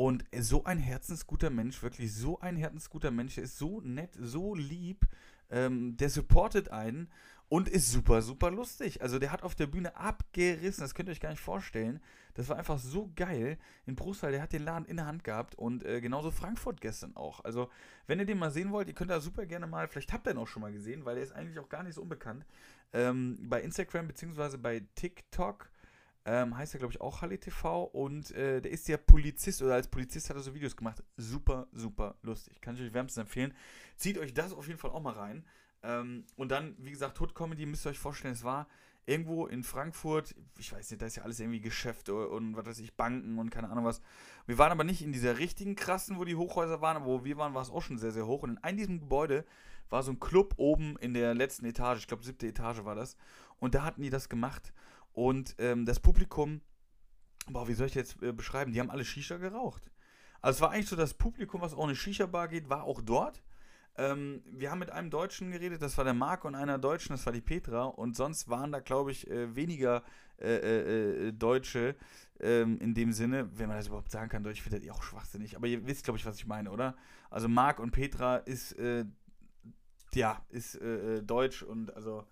und 0.00 0.24
so 0.34 0.64
ein 0.64 0.78
herzensguter 0.78 1.50
Mensch, 1.50 1.82
wirklich 1.82 2.14
so 2.14 2.40
ein 2.40 2.56
herzensguter 2.56 3.10
Mensch, 3.10 3.34
der 3.34 3.44
ist 3.44 3.58
so 3.58 3.82
nett, 3.82 4.08
so 4.18 4.54
lieb, 4.54 5.06
ähm, 5.50 5.94
der 5.98 6.08
supportet 6.08 6.70
einen 6.70 7.10
und 7.50 7.68
ist 7.68 7.92
super, 7.92 8.22
super 8.22 8.50
lustig. 8.50 9.02
Also 9.02 9.18
der 9.18 9.30
hat 9.30 9.42
auf 9.42 9.54
der 9.54 9.66
Bühne 9.66 9.94
abgerissen, 9.96 10.80
das 10.80 10.94
könnt 10.94 11.10
ihr 11.10 11.12
euch 11.12 11.20
gar 11.20 11.28
nicht 11.28 11.42
vorstellen. 11.42 12.00
Das 12.32 12.48
war 12.48 12.56
einfach 12.56 12.78
so 12.78 13.10
geil. 13.14 13.58
In 13.84 13.94
Bruchsal, 13.94 14.32
der 14.32 14.40
hat 14.40 14.54
den 14.54 14.64
Laden 14.64 14.86
in 14.86 14.96
der 14.96 15.04
Hand 15.04 15.22
gehabt 15.22 15.54
und 15.54 15.84
äh, 15.84 16.00
genauso 16.00 16.30
Frankfurt 16.30 16.80
gestern 16.80 17.14
auch. 17.14 17.44
Also 17.44 17.68
wenn 18.06 18.20
ihr 18.20 18.24
den 18.24 18.38
mal 18.38 18.50
sehen 18.50 18.72
wollt, 18.72 18.88
ihr 18.88 18.94
könnt 18.94 19.10
da 19.10 19.20
super 19.20 19.44
gerne 19.44 19.66
mal, 19.66 19.86
vielleicht 19.86 20.14
habt 20.14 20.26
ihr 20.26 20.30
ihn 20.30 20.38
auch 20.38 20.48
schon 20.48 20.62
mal 20.62 20.72
gesehen, 20.72 21.04
weil 21.04 21.16
der 21.16 21.24
ist 21.24 21.32
eigentlich 21.32 21.58
auch 21.58 21.68
gar 21.68 21.82
nicht 21.82 21.96
so 21.96 22.00
unbekannt. 22.00 22.46
Ähm, 22.94 23.36
bei 23.50 23.60
Instagram 23.60 24.08
bzw. 24.08 24.56
bei 24.56 24.82
TikTok 24.94 25.68
ähm, 26.24 26.56
heißt 26.56 26.74
er, 26.74 26.78
glaube 26.78 26.92
ich, 26.92 27.00
auch 27.00 27.22
Halle 27.22 27.38
TV 27.38 27.84
und 27.84 28.30
äh, 28.32 28.60
der 28.60 28.70
ist 28.70 28.88
ja 28.88 28.96
Polizist 28.96 29.62
oder 29.62 29.74
als 29.74 29.88
Polizist 29.88 30.28
hat 30.28 30.36
er 30.36 30.42
so 30.42 30.54
Videos 30.54 30.76
gemacht. 30.76 31.02
Super, 31.16 31.66
super 31.72 32.16
lustig. 32.22 32.60
Kann 32.60 32.74
ich 32.74 32.82
euch 32.82 32.92
wärmstens 32.92 33.22
empfehlen. 33.22 33.54
Zieht 33.96 34.18
euch 34.18 34.34
das 34.34 34.52
auf 34.52 34.66
jeden 34.66 34.78
Fall 34.78 34.90
auch 34.90 35.00
mal 35.00 35.14
rein. 35.14 35.44
Ähm, 35.82 36.24
und 36.36 36.50
dann, 36.50 36.76
wie 36.78 36.90
gesagt, 36.90 37.20
Hood 37.20 37.34
Comedy, 37.34 37.64
müsst 37.64 37.86
ihr 37.86 37.90
euch 37.90 37.98
vorstellen, 37.98 38.34
es 38.34 38.44
war 38.44 38.68
irgendwo 39.06 39.46
in 39.46 39.62
Frankfurt, 39.64 40.34
ich 40.58 40.72
weiß 40.72 40.90
nicht, 40.90 41.02
da 41.02 41.06
ist 41.06 41.16
ja 41.16 41.24
alles 41.24 41.40
irgendwie 41.40 41.60
Geschäfte 41.60 42.28
und 42.28 42.54
was 42.56 42.66
weiß 42.66 42.78
ich, 42.80 42.94
Banken 42.94 43.38
und 43.38 43.50
keine 43.50 43.70
Ahnung 43.70 43.84
was. 43.84 44.02
Wir 44.46 44.58
waren 44.58 44.70
aber 44.70 44.84
nicht 44.84 45.02
in 45.02 45.12
dieser 45.12 45.38
richtigen 45.38 45.74
krassen, 45.74 46.18
wo 46.18 46.24
die 46.24 46.36
Hochhäuser 46.36 46.80
waren, 46.80 46.96
aber 46.96 47.06
wo 47.06 47.24
wir 47.24 47.36
waren, 47.36 47.54
war 47.54 47.62
es 47.62 47.70
auch 47.70 47.82
schon 47.82 47.98
sehr, 47.98 48.12
sehr 48.12 48.26
hoch. 48.26 48.42
Und 48.42 48.50
in 48.50 48.58
einem 48.58 48.78
diesem 48.78 49.00
Gebäude 49.00 49.44
war 49.88 50.02
so 50.02 50.12
ein 50.12 50.20
Club 50.20 50.54
oben 50.58 50.96
in 50.98 51.14
der 51.14 51.34
letzten 51.34 51.66
Etage, 51.66 51.98
ich 51.98 52.06
glaube 52.06 52.22
siebte 52.24 52.46
Etage 52.46 52.84
war 52.84 52.94
das. 52.94 53.16
Und 53.58 53.74
da 53.74 53.82
hatten 53.84 54.02
die 54.02 54.10
das 54.10 54.28
gemacht. 54.28 54.72
Und 55.12 55.54
ähm, 55.58 55.86
das 55.86 56.00
Publikum, 56.00 56.60
boah, 57.48 57.68
wie 57.68 57.74
soll 57.74 57.86
ich 57.86 57.94
jetzt 57.94 58.22
äh, 58.22 58.32
beschreiben? 58.32 58.72
Die 58.72 58.80
haben 58.80 58.90
alle 58.90 59.04
Shisha 59.04 59.36
geraucht. 59.36 59.90
Also 60.40 60.56
es 60.56 60.60
war 60.60 60.70
eigentlich 60.70 60.88
so, 60.88 60.96
das 60.96 61.14
Publikum, 61.14 61.60
was 61.60 61.74
auch 61.74 61.78
in 61.78 61.90
eine 61.90 61.96
Shisha-Bar 61.96 62.48
geht, 62.48 62.70
war 62.70 62.84
auch 62.84 63.02
dort. 63.02 63.42
Ähm, 63.96 64.42
wir 64.46 64.70
haben 64.70 64.78
mit 64.78 64.90
einem 64.90 65.10
Deutschen 65.10 65.50
geredet, 65.50 65.82
das 65.82 65.98
war 65.98 66.04
der 66.04 66.14
Marc, 66.14 66.44
und 66.44 66.54
einer 66.54 66.78
Deutschen, 66.78 67.12
das 67.12 67.26
war 67.26 67.32
die 67.32 67.40
Petra. 67.40 67.84
Und 67.84 68.16
sonst 68.16 68.48
waren 68.48 68.72
da, 68.72 68.80
glaube 68.80 69.10
ich, 69.10 69.28
äh, 69.30 69.54
weniger 69.54 70.02
äh, 70.38 70.56
äh, 70.56 71.28
äh 71.28 71.32
Deutsche 71.32 71.96
ähm, 72.40 72.78
in 72.78 72.94
dem 72.94 73.12
Sinne, 73.12 73.50
wenn 73.58 73.68
man 73.68 73.76
das 73.76 73.88
überhaupt 73.88 74.10
sagen 74.10 74.30
kann. 74.30 74.42
Deutsch 74.42 74.62
findet 74.62 74.84
ihr 74.84 74.94
auch 74.94 75.02
schwachsinnig. 75.02 75.56
Aber 75.56 75.66
ihr 75.66 75.86
wisst, 75.86 76.04
glaube 76.04 76.18
ich, 76.18 76.24
was 76.24 76.36
ich 76.36 76.46
meine, 76.46 76.70
oder? 76.70 76.96
Also 77.28 77.48
Marc 77.48 77.80
und 77.80 77.90
Petra 77.90 78.36
ist, 78.36 78.72
äh, 78.78 79.04
ja, 80.14 80.44
ist 80.48 80.80
Deutsch 81.22 81.62
und 81.62 81.94
also 81.94 82.24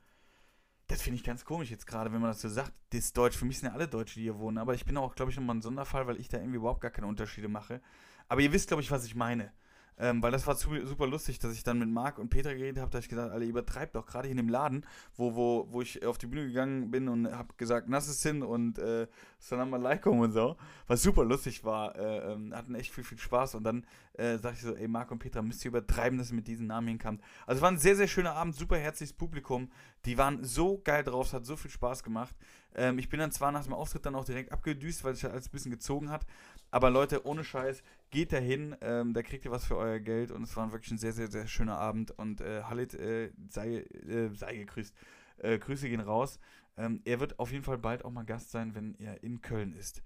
das 0.88 1.02
finde 1.02 1.16
ich 1.16 1.24
ganz 1.24 1.44
komisch 1.44 1.70
jetzt 1.70 1.86
gerade, 1.86 2.12
wenn 2.12 2.20
man 2.20 2.30
das 2.30 2.40
so 2.40 2.48
sagt. 2.48 2.72
Das 2.90 3.00
ist 3.00 3.16
Deutsch. 3.16 3.36
Für 3.36 3.44
mich 3.44 3.58
sind 3.58 3.68
ja 3.68 3.74
alle 3.74 3.86
Deutsche, 3.86 4.14
die 4.14 4.22
hier 4.22 4.38
wohnen. 4.38 4.56
Aber 4.56 4.74
ich 4.74 4.86
bin 4.86 4.96
auch, 4.96 5.14
glaube 5.14 5.30
ich, 5.30 5.36
nochmal 5.36 5.56
ein 5.56 5.62
Sonderfall, 5.62 6.06
weil 6.06 6.18
ich 6.18 6.28
da 6.28 6.38
irgendwie 6.38 6.56
überhaupt 6.56 6.80
gar 6.80 6.90
keine 6.90 7.06
Unterschiede 7.06 7.48
mache. 7.48 7.82
Aber 8.26 8.40
ihr 8.40 8.52
wisst, 8.52 8.68
glaube 8.68 8.82
ich, 8.82 8.90
was 8.90 9.04
ich 9.04 9.14
meine. 9.14 9.52
Ähm, 9.98 10.22
weil 10.22 10.30
das 10.30 10.46
war 10.46 10.56
zu, 10.56 10.70
super 10.86 11.06
lustig, 11.06 11.38
dass 11.40 11.54
ich 11.54 11.64
dann 11.64 11.78
mit 11.78 11.88
Marc 11.88 12.18
und 12.18 12.28
Peter 12.28 12.54
geredet 12.54 12.80
habe, 12.80 12.90
da 12.90 12.98
ich 12.98 13.08
gesagt, 13.08 13.32
alle 13.32 13.44
übertreibt 13.44 13.96
doch 13.96 14.06
gerade 14.06 14.28
hier 14.28 14.32
in 14.32 14.36
dem 14.36 14.48
Laden, 14.48 14.86
wo, 15.16 15.34
wo, 15.34 15.66
wo 15.70 15.82
ich 15.82 16.04
auf 16.06 16.18
die 16.18 16.26
Bühne 16.26 16.46
gegangen 16.46 16.90
bin 16.90 17.08
und 17.08 17.32
habe 17.32 17.54
gesagt, 17.56 17.88
nasses 17.88 18.22
hin 18.22 18.42
und 18.42 18.78
äh, 18.78 19.08
Salam 19.40 19.74
alaikum 19.74 20.20
und 20.20 20.32
so, 20.32 20.56
was 20.86 21.02
super 21.02 21.24
lustig 21.24 21.64
war, 21.64 21.96
äh, 21.96 22.32
ähm, 22.32 22.54
hatten 22.54 22.74
echt 22.74 22.92
viel, 22.92 23.04
viel 23.04 23.18
Spaß 23.18 23.56
und 23.56 23.64
dann 23.64 23.86
äh, 24.14 24.38
sagte 24.38 24.58
ich 24.58 24.62
so, 24.62 24.74
ey 24.74 24.86
Marc 24.86 25.10
und 25.10 25.18
Petra, 25.18 25.42
müsst 25.42 25.64
ihr 25.64 25.70
übertreiben, 25.70 26.18
dass 26.18 26.30
ihr 26.30 26.36
mit 26.36 26.46
diesen 26.46 26.68
Namen 26.68 26.88
hinkamt. 26.88 27.20
Also 27.46 27.60
war 27.60 27.70
ein 27.70 27.78
sehr, 27.78 27.96
sehr 27.96 28.08
schöner 28.08 28.34
Abend, 28.34 28.54
super 28.54 28.78
herzliches 28.78 29.12
Publikum, 29.12 29.70
die 30.04 30.16
waren 30.16 30.44
so 30.44 30.80
geil 30.84 31.02
drauf, 31.02 31.26
es 31.26 31.32
hat 31.32 31.44
so 31.44 31.56
viel 31.56 31.70
Spaß 31.70 32.02
gemacht. 32.04 32.34
Ähm, 32.74 32.98
ich 32.98 33.08
bin 33.08 33.20
dann 33.20 33.32
zwar 33.32 33.52
nach 33.52 33.64
dem 33.64 33.72
Auftritt 33.72 34.06
dann 34.06 34.14
auch 34.14 34.24
direkt 34.24 34.52
abgedüst, 34.52 35.04
weil 35.04 35.14
sich 35.14 35.24
halt 35.24 35.34
alles 35.34 35.48
ein 35.48 35.52
bisschen 35.52 35.70
gezogen 35.70 36.10
hat, 36.10 36.26
aber 36.70 36.90
Leute, 36.90 37.26
ohne 37.26 37.44
Scheiß, 37.44 37.82
geht 38.10 38.32
dahin, 38.32 38.76
ähm, 38.80 39.14
da 39.14 39.22
kriegt 39.22 39.44
ihr 39.44 39.50
was 39.50 39.64
für 39.64 39.76
euer 39.76 39.98
Geld 39.98 40.30
und 40.30 40.42
es 40.42 40.56
war 40.56 40.70
wirklich 40.72 40.92
ein 40.92 40.98
sehr, 40.98 41.12
sehr, 41.12 41.30
sehr 41.30 41.46
schöner 41.46 41.78
Abend 41.78 42.10
und 42.12 42.40
äh, 42.40 42.62
Halit 42.62 42.94
äh, 42.94 43.30
sei, 43.48 43.78
äh, 43.78 44.30
sei 44.34 44.56
gegrüßt. 44.56 44.94
Äh, 45.38 45.58
Grüße 45.58 45.88
gehen 45.88 46.00
raus. 46.00 46.38
Ähm, 46.76 47.00
er 47.04 47.20
wird 47.20 47.38
auf 47.38 47.52
jeden 47.52 47.64
Fall 47.64 47.78
bald 47.78 48.04
auch 48.04 48.10
mal 48.10 48.24
Gast 48.24 48.50
sein, 48.50 48.74
wenn 48.74 48.94
er 48.98 49.22
in 49.22 49.40
Köln 49.40 49.72
ist. 49.72 50.02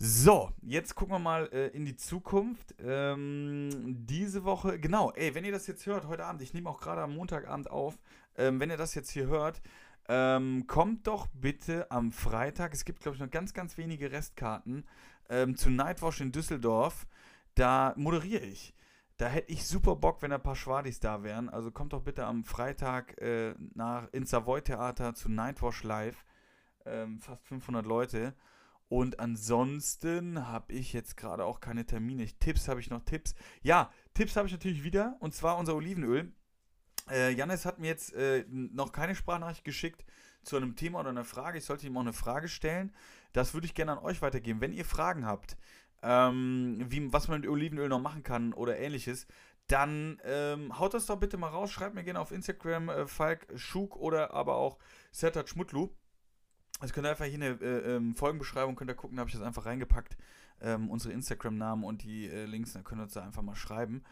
So, 0.00 0.52
jetzt 0.62 0.94
gucken 0.94 1.14
wir 1.16 1.18
mal 1.18 1.48
äh, 1.52 1.68
in 1.68 1.84
die 1.84 1.96
Zukunft. 1.96 2.74
Ähm, 2.80 3.96
diese 4.06 4.44
Woche, 4.44 4.78
genau, 4.78 5.10
ey, 5.12 5.34
wenn 5.34 5.44
ihr 5.44 5.50
das 5.50 5.66
jetzt 5.66 5.86
hört, 5.86 6.06
heute 6.06 6.24
Abend, 6.24 6.40
ich 6.40 6.54
nehme 6.54 6.70
auch 6.70 6.80
gerade 6.80 7.02
am 7.02 7.16
Montagabend 7.16 7.68
auf, 7.68 7.98
ähm, 8.36 8.60
wenn 8.60 8.70
ihr 8.70 8.76
das 8.76 8.94
jetzt 8.94 9.10
hier 9.10 9.26
hört, 9.26 9.60
ähm, 10.08 10.66
kommt 10.66 11.06
doch 11.06 11.26
bitte 11.28 11.90
am 11.90 12.10
Freitag, 12.10 12.72
es 12.72 12.84
gibt 12.84 13.00
glaube 13.00 13.16
ich 13.16 13.20
noch 13.20 13.30
ganz, 13.30 13.52
ganz 13.52 13.76
wenige 13.76 14.10
Restkarten, 14.10 14.84
ähm, 15.28 15.56
zu 15.56 15.70
Nightwash 15.70 16.20
in 16.20 16.32
Düsseldorf. 16.32 17.06
Da 17.54 17.92
moderiere 17.96 18.44
ich. 18.44 18.74
Da 19.18 19.26
hätte 19.26 19.52
ich 19.52 19.66
super 19.66 19.96
Bock, 19.96 20.22
wenn 20.22 20.32
ein 20.32 20.42
paar 20.42 20.54
Schwadis 20.54 21.00
da 21.00 21.24
wären. 21.24 21.48
Also 21.48 21.72
kommt 21.72 21.92
doch 21.92 22.02
bitte 22.02 22.24
am 22.24 22.44
Freitag 22.44 23.20
äh, 23.20 23.54
nach, 23.74 24.06
ins 24.12 24.30
Savoy 24.30 24.62
Theater 24.62 25.14
zu 25.14 25.28
Nightwash 25.28 25.82
Live. 25.82 26.24
Ähm, 26.86 27.18
fast 27.18 27.44
500 27.46 27.84
Leute. 27.84 28.34
Und 28.88 29.18
ansonsten 29.20 30.46
habe 30.46 30.72
ich 30.72 30.92
jetzt 30.92 31.16
gerade 31.16 31.44
auch 31.44 31.60
keine 31.60 31.84
Termine. 31.84 32.26
Tipps 32.38 32.68
habe 32.68 32.80
ich 32.80 32.90
noch 32.90 33.04
Tipps. 33.04 33.34
Ja, 33.60 33.90
Tipps 34.14 34.36
habe 34.36 34.46
ich 34.46 34.52
natürlich 34.52 34.84
wieder. 34.84 35.16
Und 35.18 35.34
zwar 35.34 35.58
unser 35.58 35.74
Olivenöl. 35.74 36.32
Äh, 37.10 37.30
Janis 37.30 37.64
hat 37.64 37.78
mir 37.78 37.88
jetzt 37.88 38.12
äh, 38.14 38.44
noch 38.48 38.92
keine 38.92 39.14
Sprachnachricht 39.14 39.64
geschickt 39.64 40.04
zu 40.42 40.56
einem 40.56 40.76
Thema 40.76 41.00
oder 41.00 41.10
einer 41.10 41.24
Frage. 41.24 41.58
Ich 41.58 41.64
sollte 41.64 41.86
ihm 41.86 41.96
auch 41.96 42.02
eine 42.02 42.12
Frage 42.12 42.48
stellen. 42.48 42.92
Das 43.32 43.54
würde 43.54 43.66
ich 43.66 43.74
gerne 43.74 43.92
an 43.92 43.98
euch 43.98 44.22
weitergeben. 44.22 44.60
Wenn 44.60 44.72
ihr 44.72 44.84
Fragen 44.84 45.26
habt, 45.26 45.56
ähm, 46.02 46.84
wie, 46.88 47.12
was 47.12 47.28
man 47.28 47.40
mit 47.40 47.50
Olivenöl 47.50 47.88
noch 47.88 48.00
machen 48.00 48.22
kann 48.22 48.52
oder 48.52 48.78
ähnliches, 48.78 49.26
dann 49.66 50.18
ähm, 50.24 50.78
haut 50.78 50.94
das 50.94 51.06
doch 51.06 51.16
bitte 51.16 51.36
mal 51.36 51.48
raus. 51.48 51.70
Schreibt 51.70 51.94
mir 51.94 52.04
gerne 52.04 52.20
auf 52.20 52.32
Instagram 52.32 52.88
äh, 52.88 53.06
Falk 53.06 53.46
Schuk 53.56 53.96
oder 53.96 54.32
aber 54.32 54.54
auch 54.54 54.78
Sertat 55.12 55.48
Schmutlu. 55.48 55.90
Also 56.80 56.94
könnt 56.94 57.06
ihr 57.06 57.10
einfach 57.10 57.24
hier 57.24 57.34
eine 57.34 57.60
äh, 57.60 57.96
ähm, 57.96 58.14
Folgenbeschreibung, 58.14 58.76
könnt 58.76 58.90
ihr 58.90 58.94
gucken, 58.94 59.16
da 59.16 59.20
habe 59.20 59.30
ich 59.30 59.36
das 59.36 59.44
einfach 59.44 59.66
reingepackt. 59.66 60.16
Ähm, 60.60 60.90
unsere 60.90 61.12
Instagram-Namen 61.12 61.84
und 61.84 62.02
die 62.02 62.28
äh, 62.28 62.44
Links, 62.44 62.72
dann 62.72 62.84
könnt 62.84 63.00
ihr 63.00 63.04
uns 63.04 63.12
da 63.12 63.22
einfach 63.22 63.42
mal 63.42 63.54
schreiben. 63.54 64.02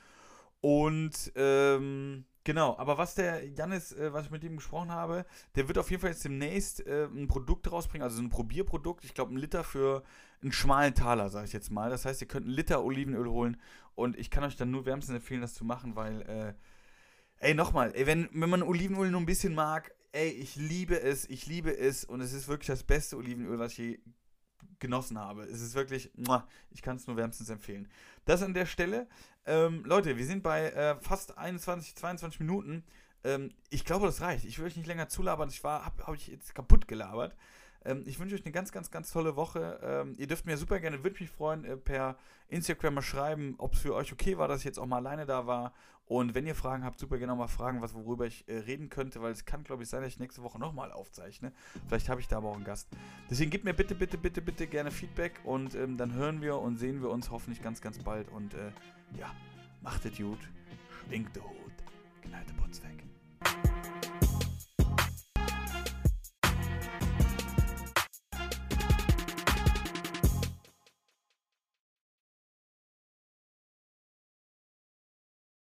Und 0.61 1.33
ähm, 1.37 2.25
genau, 2.45 2.77
aber 2.79 2.99
was 2.99 3.15
der 3.15 3.47
Janis, 3.49 3.93
äh, 3.93 4.13
was 4.13 4.27
ich 4.27 4.31
mit 4.31 4.43
ihm 4.45 4.57
gesprochen 4.57 4.91
habe, 4.91 5.27
der 5.55 5.69
wird 5.69 5.79
auf 5.79 5.91
jeden 5.91 6.01
Fall 6.01 6.11
jetzt 6.11 6.25
demnächst 6.25 6.87
äh, 6.87 7.07
ein 7.07 7.29
Produkt 7.29 7.71
rausbringen, 7.71 8.03
also 8.03 8.21
ein 8.21 8.31
Probierprodukt, 8.31 9.05
ich 9.05 9.15
glaube 9.15 9.35
ein 9.35 9.39
Liter 9.39 9.65
für 9.65 10.03
einen 10.43 10.53
schmalen 10.53 10.95
Taler, 10.95 11.29
sage 11.29 11.47
ich 11.47 11.53
jetzt 11.53 11.71
mal. 11.71 11.91
Das 11.91 12.05
heißt, 12.05 12.21
ihr 12.21 12.29
könnt 12.29 12.47
einen 12.47 12.55
Liter 12.55 12.85
Olivenöl 12.85 13.29
holen 13.29 13.61
und 13.95 14.19
ich 14.19 14.31
kann 14.31 14.45
euch 14.45 14.57
dann 14.57 14.71
nur 14.71 14.87
wärmstens 14.87 15.17
empfehlen, 15.17 15.41
das 15.41 15.55
zu 15.55 15.65
machen, 15.65 15.97
weil, 15.97 16.23
äh, 16.23 16.55
ey, 17.39 17.55
nochmal, 17.55 17.93
ey, 17.95 18.07
wenn, 18.07 18.29
wenn 18.33 18.51
man 18.51 18.63
Olivenöl 18.63 19.11
nur 19.11 19.21
ein 19.21 19.27
bisschen 19.27 19.55
mag, 19.55 19.95
ey, 20.13 20.31
ich 20.31 20.57
liebe 20.57 21.01
es, 21.01 21.29
ich 21.29 21.47
liebe 21.47 21.77
es 21.77 22.05
und 22.05 22.21
es 22.21 22.33
ist 22.33 22.49
wirklich 22.49 22.69
das 22.69 22.83
beste 22.83 23.17
Olivenöl, 23.17 23.59
was 23.59 23.73
ich 23.73 23.79
je 23.79 24.01
genossen 24.79 25.19
habe. 25.19 25.43
Es 25.45 25.61
ist 25.61 25.75
wirklich, 25.75 26.11
ich 26.71 26.83
kann 26.83 26.97
es 26.97 27.07
nur 27.07 27.17
wärmstens 27.17 27.49
empfehlen. 27.49 27.89
Das 28.27 28.43
an 28.43 28.55
der 28.55 28.67
Stelle. 28.67 29.07
Ähm, 29.47 29.85
Leute, 29.85 30.17
wir 30.17 30.27
sind 30.27 30.43
bei 30.43 30.71
äh, 30.71 30.97
fast 31.01 31.39
21, 31.39 31.95
22 31.95 32.41
Minuten. 32.41 32.83
Ähm, 33.23 33.53
ich 33.71 33.85
glaube, 33.85 34.07
das 34.07 34.21
reicht. 34.21 34.45
Ich 34.45 34.59
will 34.59 34.67
euch 34.67 34.77
nicht 34.77 34.89
länger 34.89 35.09
zulabern. 35.09 35.49
Ich 35.49 35.63
war, 35.63 35.85
habe 35.85 36.05
hab 36.05 36.15
ich 36.15 36.27
jetzt 36.27 36.53
kaputt 36.53 36.89
gelabert. 36.89 37.37
Ähm, 37.85 38.03
ich 38.05 38.19
wünsche 38.19 38.35
euch 38.35 38.45
eine 38.45 38.51
ganz, 38.51 38.73
ganz, 38.73 38.91
ganz 38.91 39.13
tolle 39.13 39.37
Woche. 39.37 39.79
Ähm, 39.81 40.17
ihr 40.19 40.27
dürft 40.27 40.45
mir 40.45 40.57
super 40.57 40.81
gerne, 40.81 41.05
würde 41.05 41.21
mich 41.21 41.31
freuen, 41.31 41.65
äh, 41.65 41.77
per 41.77 42.17
Instagram 42.49 42.95
mal 42.95 43.03
schreiben, 43.03 43.55
ob 43.59 43.75
es 43.75 43.81
für 43.81 43.95
euch 43.95 44.13
okay 44.13 44.37
war, 44.37 44.49
dass 44.49 44.59
ich 44.59 44.65
jetzt 44.65 44.81
auch 44.81 44.87
mal 44.87 44.97
alleine 44.97 45.25
da 45.25 45.47
war. 45.47 45.73
Und 46.07 46.35
wenn 46.35 46.47
ihr 46.47 46.55
Fragen 46.55 46.85
habt, 46.85 47.01
super 47.01 47.19
gerne 47.19 47.35
mal 47.35 47.49
fragen, 47.49 47.83
was, 47.83 47.95
worüber 47.95 48.27
ich 48.27 48.49
äh, 48.49 48.59
reden 48.59 48.89
könnte, 48.89 49.21
weil 49.23 49.33
es 49.33 49.45
kann, 49.45 49.65
glaube 49.65 49.83
ich, 49.83 49.89
sein, 49.89 50.03
dass 50.03 50.13
ich 50.13 50.21
nächste 50.21 50.43
Woche 50.43 50.59
nochmal 50.59 50.93
aufzeichne. 50.93 51.53
Vielleicht 51.89 52.09
habe 52.09 52.21
ich 52.21 52.29
da 52.29 52.37
aber 52.37 52.51
auch 52.51 52.55
einen 52.55 52.65
Gast. 52.65 52.89
Deswegen 53.29 53.51
gebt 53.51 53.65
mir 53.65 53.75
bitte, 53.75 53.97
bitte, 53.97 54.17
bitte, 54.17 54.41
bitte 54.41 54.67
gerne 54.69 54.93
Feedback 54.93 55.41
und 55.45 55.75
ähm, 55.75 55.97
dann 55.97 56.13
hören 56.15 56.41
wir 56.41 56.59
und 56.59 56.77
sehen 56.77 57.03
wir 57.03 57.11
uns 57.11 57.31
hoffentlich 57.31 57.61
ganz, 57.61 57.81
ganz 57.81 57.99
bald. 57.99 58.29
Und 58.29 58.55
äh, 58.55 58.71
ja, 59.19 59.35
macht 59.83 60.05
es 60.05 60.17
gut, 60.17 60.39
schwingt 61.09 61.35
der 61.35 61.43
Hut, 61.43 61.73
gneite 62.23 62.55
Putz 62.55 62.81
weg. 62.83 63.96